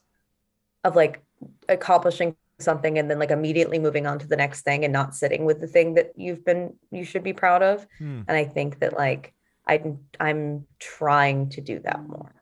of 0.83 0.95
like 0.95 1.23
accomplishing 1.67 2.35
something 2.63 2.97
and 2.97 3.09
then 3.09 3.19
like 3.19 3.31
immediately 3.31 3.79
moving 3.79 4.07
on 4.07 4.19
to 4.19 4.27
the 4.27 4.35
next 4.35 4.61
thing 4.61 4.83
and 4.83 4.93
not 4.93 5.15
sitting 5.15 5.45
with 5.45 5.59
the 5.61 5.67
thing 5.67 5.93
that 5.93 6.11
you've 6.15 6.43
been 6.45 6.73
you 6.91 7.03
should 7.03 7.23
be 7.23 7.33
proud 7.33 7.61
of 7.61 7.85
hmm. 7.97 8.21
and 8.27 8.37
i 8.37 8.43
think 8.43 8.79
that 8.79 8.93
like 8.93 9.33
i 9.67 9.81
i'm 10.19 10.65
trying 10.79 11.49
to 11.49 11.61
do 11.61 11.79
that 11.79 12.07
more 12.07 12.33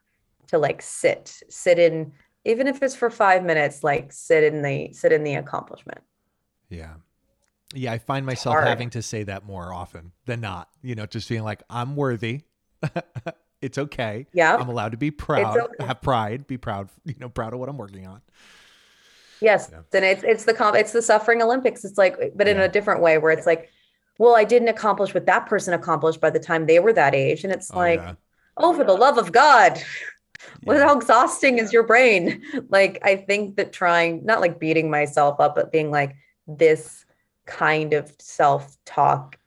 to 0.48 0.58
like 0.58 0.82
sit 0.82 1.42
sit 1.50 1.80
in 1.80 2.12
even 2.46 2.68
if 2.68 2.82
it's 2.82 2.96
for 2.96 3.10
5 3.10 3.44
minutes 3.44 3.84
like 3.84 4.12
sit 4.12 4.44
in 4.44 4.62
the 4.62 4.94
sit 4.94 5.12
in 5.12 5.24
the 5.24 5.36
accomplishment 5.36 6.02
yeah 6.70 6.94
yeah, 7.74 7.94
I 7.94 8.00
find 8.00 8.26
myself 8.26 8.56
Hard. 8.56 8.68
having 8.68 8.90
to 8.92 9.02
say 9.02 9.24
that 9.24 9.46
more 9.46 9.74
often 9.74 10.12
than 10.26 10.42
not. 10.42 10.70
You 10.82 10.96
know, 10.96 11.06
just 11.06 11.30
being 11.30 11.44
like 11.44 11.64
I'm 11.70 11.96
worthy. 11.96 12.42
it's 13.62 13.78
okay. 13.78 14.28
Yeah. 14.34 14.56
I'm 14.56 14.70
allowed 14.70 14.92
to 14.92 14.98
be 14.98 15.12
proud, 15.12 15.58
okay. 15.58 15.86
have 15.86 16.02
pride, 16.02 16.48
be 16.48 16.58
proud, 16.58 16.90
you 17.06 17.16
know, 17.20 17.30
proud 17.30 17.54
of 17.54 17.60
what 17.60 17.70
I'm 17.70 17.78
working 17.78 18.08
on. 18.08 18.22
Yes. 19.42 19.70
Yeah. 19.72 19.82
Then 19.92 20.04
it's 20.04 20.24
it's 20.24 20.46
the 20.46 20.54
comp 20.54 20.76
it's 20.76 20.92
the 20.92 21.02
suffering 21.02 21.42
Olympics. 21.42 21.84
It's 21.84 21.98
like 21.98 22.18
but 22.36 22.48
in 22.48 22.58
yeah. 22.58 22.64
a 22.64 22.70
different 22.70 23.02
way 23.02 23.18
where 23.18 23.32
it's 23.32 23.46
like, 23.46 23.70
well, 24.18 24.36
I 24.36 24.44
didn't 24.44 24.70
accomplish 24.70 25.14
what 25.14 25.26
that 25.26 25.48
person 25.48 25.74
accomplished 25.74 26.22
by 26.22 26.30
the 26.30 26.40
time 26.40 26.66
they 26.66 26.80
were 26.80 26.94
that 26.94 27.16
age. 27.16 27.44
And 27.44 27.52
it's 27.52 27.72
oh, 27.72 27.78
like, 27.78 28.00
yeah. 28.00 28.14
oh, 28.58 28.74
for 28.74 28.84
the 28.84 28.94
love 28.94 29.18
of 29.18 29.32
God. 29.32 29.82
What 30.64 30.78
how 30.78 30.98
exhausting 30.98 31.60
is 31.60 31.72
your 31.72 31.84
brain? 31.84 32.42
Like 32.70 32.98
I 33.04 33.16
think 33.16 33.58
that 33.58 33.72
trying 33.72 34.26
not 34.26 34.42
like 34.42 34.60
beating 34.60 34.90
myself 34.90 35.40
up, 35.40 35.54
but 35.54 35.72
being 35.72 35.92
like, 35.92 36.16
this 36.48 37.06
kind 37.46 37.94
of 37.94 38.12
self 38.20 38.76
talk 38.84 39.38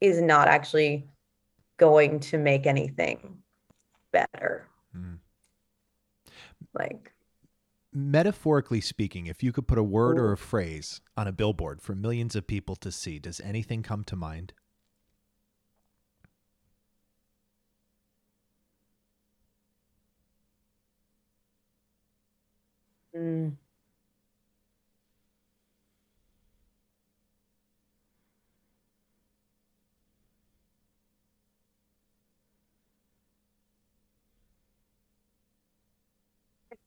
is 0.00 0.20
not 0.20 0.48
actually 0.48 1.08
going 1.76 2.20
to 2.20 2.38
make 2.38 2.66
anything 2.66 3.38
better. 4.12 4.66
Mm. 4.96 5.18
Like, 6.74 7.12
metaphorically 7.96 8.80
speaking, 8.82 9.26
if 9.26 9.42
you 9.42 9.52
could 9.52 9.66
put 9.66 9.78
a 9.78 9.82
word 9.82 10.18
or 10.18 10.30
a 10.32 10.36
phrase 10.36 11.00
on 11.16 11.26
a 11.26 11.32
billboard 11.32 11.80
for 11.80 11.94
millions 11.94 12.36
of 12.36 12.46
people 12.46 12.76
to 12.76 12.92
see, 12.92 13.18
does 13.18 13.40
anything 13.40 13.82
come 13.82 14.04
to 14.04 14.14
mind? 14.14 14.52
Mm. 23.14 23.56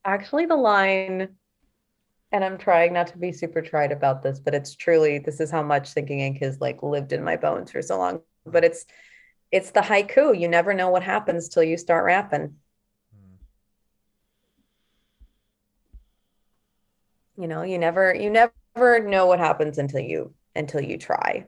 Actually 0.04 0.46
the 0.46 0.56
line 0.56 1.36
and 2.32 2.44
I'm 2.44 2.58
trying 2.58 2.92
not 2.92 3.08
to 3.08 3.18
be 3.18 3.32
super 3.32 3.60
trite 3.60 3.92
about 3.92 4.22
this, 4.22 4.38
but 4.38 4.54
it's 4.54 4.76
truly 4.76 5.18
this 5.18 5.40
is 5.40 5.50
how 5.50 5.62
much 5.62 5.92
thinking 5.92 6.20
ink 6.20 6.38
has 6.38 6.60
like 6.60 6.82
lived 6.82 7.12
in 7.12 7.24
my 7.24 7.36
bones 7.36 7.72
for 7.72 7.82
so 7.82 7.98
long. 7.98 8.22
But 8.46 8.64
it's 8.64 8.86
it's 9.50 9.72
the 9.72 9.80
haiku. 9.80 10.38
You 10.38 10.48
never 10.48 10.72
know 10.72 10.90
what 10.90 11.02
happens 11.02 11.48
till 11.48 11.64
you 11.64 11.76
start 11.76 12.04
rapping. 12.04 12.56
You 17.36 17.48
know, 17.48 17.62
you 17.62 17.78
never 17.78 18.14
you 18.14 18.30
never 18.30 19.00
know 19.00 19.26
what 19.26 19.40
happens 19.40 19.78
until 19.78 20.00
you 20.00 20.34
until 20.54 20.80
you 20.80 20.98
try. 20.98 21.46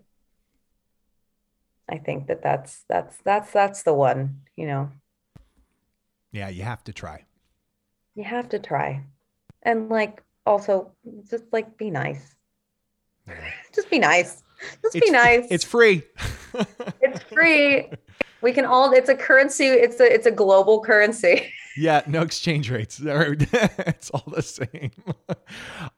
I 1.88 1.98
think 1.98 2.26
that 2.26 2.42
that's 2.42 2.84
that's 2.88 3.16
that's 3.24 3.52
that's 3.52 3.82
the 3.84 3.94
one, 3.94 4.40
you 4.56 4.66
know. 4.66 4.90
Yeah, 6.32 6.48
you 6.48 6.62
have 6.62 6.82
to 6.84 6.92
try. 6.92 7.24
You 8.14 8.24
have 8.24 8.48
to 8.50 8.58
try. 8.58 9.04
And 9.62 9.88
like 9.88 10.22
also 10.46 10.92
just 11.30 11.44
like 11.52 11.76
be 11.76 11.90
nice. 11.90 12.34
Just 13.74 13.90
be 13.90 13.98
nice. 13.98 14.42
Just 14.82 14.96
it's, 14.96 15.06
be 15.06 15.10
nice. 15.10 15.46
It's 15.50 15.64
free. 15.64 16.02
it's 17.00 17.22
free. 17.24 17.90
We 18.42 18.52
can 18.52 18.64
all 18.64 18.92
it's 18.92 19.08
a 19.08 19.14
currency, 19.14 19.66
it's 19.66 20.00
a 20.00 20.12
it's 20.12 20.26
a 20.26 20.30
global 20.30 20.82
currency. 20.82 21.52
Yeah, 21.74 22.02
no 22.06 22.20
exchange 22.20 22.70
rates. 22.70 23.00
it's 23.02 24.10
all 24.10 24.24
the 24.26 24.42
same. 24.42 24.90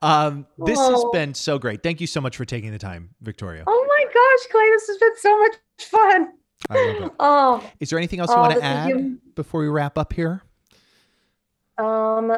Um, 0.03 0.47
this 0.57 0.79
oh. 0.81 0.93
has 0.93 1.05
been 1.13 1.35
so 1.35 1.59
great. 1.59 1.83
Thank 1.83 2.01
you 2.01 2.07
so 2.07 2.21
much 2.21 2.37
for 2.37 2.45
taking 2.45 2.71
the 2.71 2.79
time, 2.79 3.11
Victoria. 3.21 3.65
Oh 3.67 3.87
my 3.89 4.05
gosh, 4.05 4.53
Clay, 4.53 4.71
this 4.71 4.87
has 4.87 4.99
been 4.99 5.17
so 5.17 5.39
much 5.39 5.55
fun. 5.79 6.29
I 6.71 6.75
love 6.75 7.03
it. 7.03 7.13
Oh, 7.19 7.71
is 7.81 7.91
there 7.91 7.99
anything 7.99 8.21
else 8.21 8.31
you 8.31 8.37
oh, 8.37 8.41
want 8.43 8.55
to 8.55 8.63
add 8.63 8.89
you... 8.91 9.19
before 9.35 9.63
we 9.63 9.67
wrap 9.67 9.99
up 9.99 10.13
here? 10.13 10.43
Um, 12.19 12.31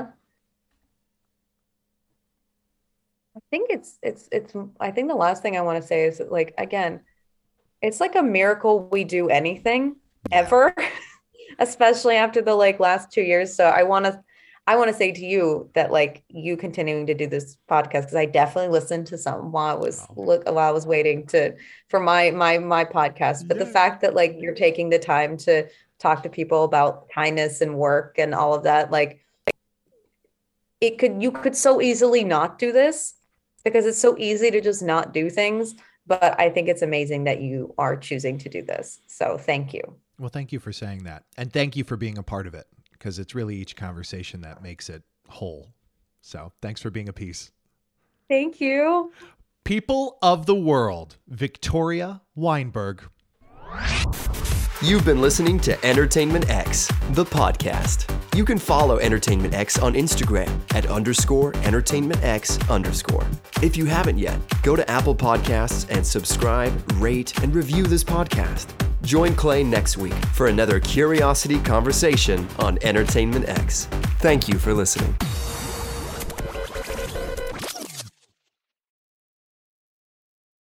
I 3.36 3.40
think 3.50 3.70
it's 3.70 3.98
it's 4.02 4.28
it's. 4.32 4.54
I 4.80 4.90
think 4.90 5.08
the 5.08 5.14
last 5.14 5.42
thing 5.42 5.56
I 5.56 5.62
want 5.62 5.80
to 5.80 5.86
say 5.86 6.04
is 6.04 6.18
that, 6.18 6.32
like 6.32 6.54
again, 6.58 7.00
it's 7.82 8.00
like 8.00 8.16
a 8.16 8.22
miracle 8.22 8.88
we 8.88 9.04
do 9.04 9.28
anything 9.28 9.96
ever, 10.32 10.74
especially 11.58 12.16
after 12.16 12.40
the 12.40 12.54
like 12.54 12.80
last 12.80 13.12
two 13.12 13.22
years. 13.22 13.54
So 13.54 13.66
I 13.66 13.82
want 13.82 14.06
to 14.06 14.22
I 14.66 14.76
want 14.76 14.88
to 14.88 14.96
say 14.96 15.12
to 15.12 15.24
you 15.24 15.70
that 15.74 15.92
like 15.92 16.24
you 16.28 16.56
continuing 16.56 17.06
to 17.06 17.14
do 17.14 17.26
this 17.26 17.56
podcast 17.70 18.02
because 18.02 18.16
I 18.16 18.26
definitely 18.26 18.72
listened 18.72 19.06
to 19.08 19.18
some 19.18 19.52
while 19.52 19.76
I 19.76 19.78
was 19.78 20.04
oh. 20.10 20.22
look 20.22 20.46
while 20.46 20.58
I 20.58 20.72
was 20.72 20.86
waiting 20.86 21.26
to 21.28 21.54
for 21.88 22.00
my 22.00 22.30
my 22.30 22.58
my 22.58 22.84
podcast. 22.84 23.46
But 23.46 23.58
yeah. 23.58 23.64
the 23.64 23.70
fact 23.70 24.00
that 24.00 24.14
like 24.14 24.36
you're 24.38 24.54
taking 24.54 24.88
the 24.88 24.98
time 24.98 25.36
to 25.38 25.68
talk 25.98 26.22
to 26.22 26.28
people 26.28 26.64
about 26.64 27.08
kindness 27.10 27.60
and 27.60 27.76
work 27.76 28.16
and 28.18 28.34
all 28.34 28.54
of 28.54 28.64
that, 28.64 28.90
like 28.90 29.20
it 30.80 30.98
could 30.98 31.22
you 31.22 31.30
could 31.30 31.56
so 31.56 31.80
easily 31.80 32.24
not 32.24 32.58
do 32.58 32.72
this 32.72 33.14
because 33.64 33.86
it's 33.86 33.98
so 33.98 34.16
easy 34.18 34.50
to 34.50 34.60
just 34.60 34.82
not 34.82 35.12
do 35.12 35.30
things. 35.30 35.74
But 36.06 36.38
I 36.38 36.50
think 36.50 36.68
it's 36.68 36.82
amazing 36.82 37.24
that 37.24 37.40
you 37.40 37.74
are 37.78 37.96
choosing 37.96 38.38
to 38.38 38.48
do 38.48 38.62
this. 38.62 39.00
So 39.08 39.36
thank 39.36 39.74
you. 39.74 39.82
Well, 40.20 40.28
thank 40.28 40.52
you 40.52 40.60
for 40.60 40.72
saying 40.72 41.02
that. 41.04 41.24
And 41.36 41.52
thank 41.52 41.76
you 41.76 41.82
for 41.82 41.96
being 41.96 42.16
a 42.16 42.22
part 42.22 42.46
of 42.46 42.54
it 42.54 42.66
because 42.92 43.18
it's 43.18 43.34
really 43.34 43.56
each 43.56 43.74
conversation 43.74 44.40
that 44.42 44.62
makes 44.62 44.88
it 44.88 45.02
whole. 45.28 45.74
So 46.20 46.52
thanks 46.62 46.80
for 46.80 46.90
being 46.90 47.08
a 47.08 47.12
piece. 47.12 47.50
Thank 48.28 48.60
you. 48.60 49.12
People 49.64 50.18
of 50.22 50.46
the 50.46 50.54
world, 50.54 51.16
Victoria 51.26 52.22
Weinberg. 52.36 53.02
You've 54.80 55.04
been 55.04 55.20
listening 55.20 55.58
to 55.60 55.84
Entertainment 55.84 56.48
X, 56.48 56.86
the 57.10 57.24
podcast. 57.24 58.15
You 58.36 58.44
can 58.44 58.58
follow 58.58 58.98
Entertainment 58.98 59.54
X 59.54 59.78
on 59.78 59.94
Instagram 59.94 60.60
at 60.74 60.84
underscore 60.84 61.56
Entertainment 61.64 62.22
X 62.22 62.58
underscore. 62.68 63.26
If 63.62 63.78
you 63.78 63.86
haven't 63.86 64.18
yet, 64.18 64.38
go 64.62 64.76
to 64.76 64.90
Apple 64.90 65.14
Podcasts 65.14 65.88
and 65.88 66.06
subscribe, 66.06 66.70
rate, 66.96 67.42
and 67.42 67.54
review 67.54 67.84
this 67.84 68.04
podcast. 68.04 68.66
Join 69.00 69.34
Clay 69.34 69.64
next 69.64 69.96
week 69.96 70.12
for 70.34 70.48
another 70.48 70.78
curiosity 70.80 71.58
conversation 71.60 72.46
on 72.58 72.78
Entertainment 72.82 73.48
X. 73.48 73.86
Thank 74.20 74.48
you 74.48 74.58
for 74.58 74.74
listening. 74.74 75.14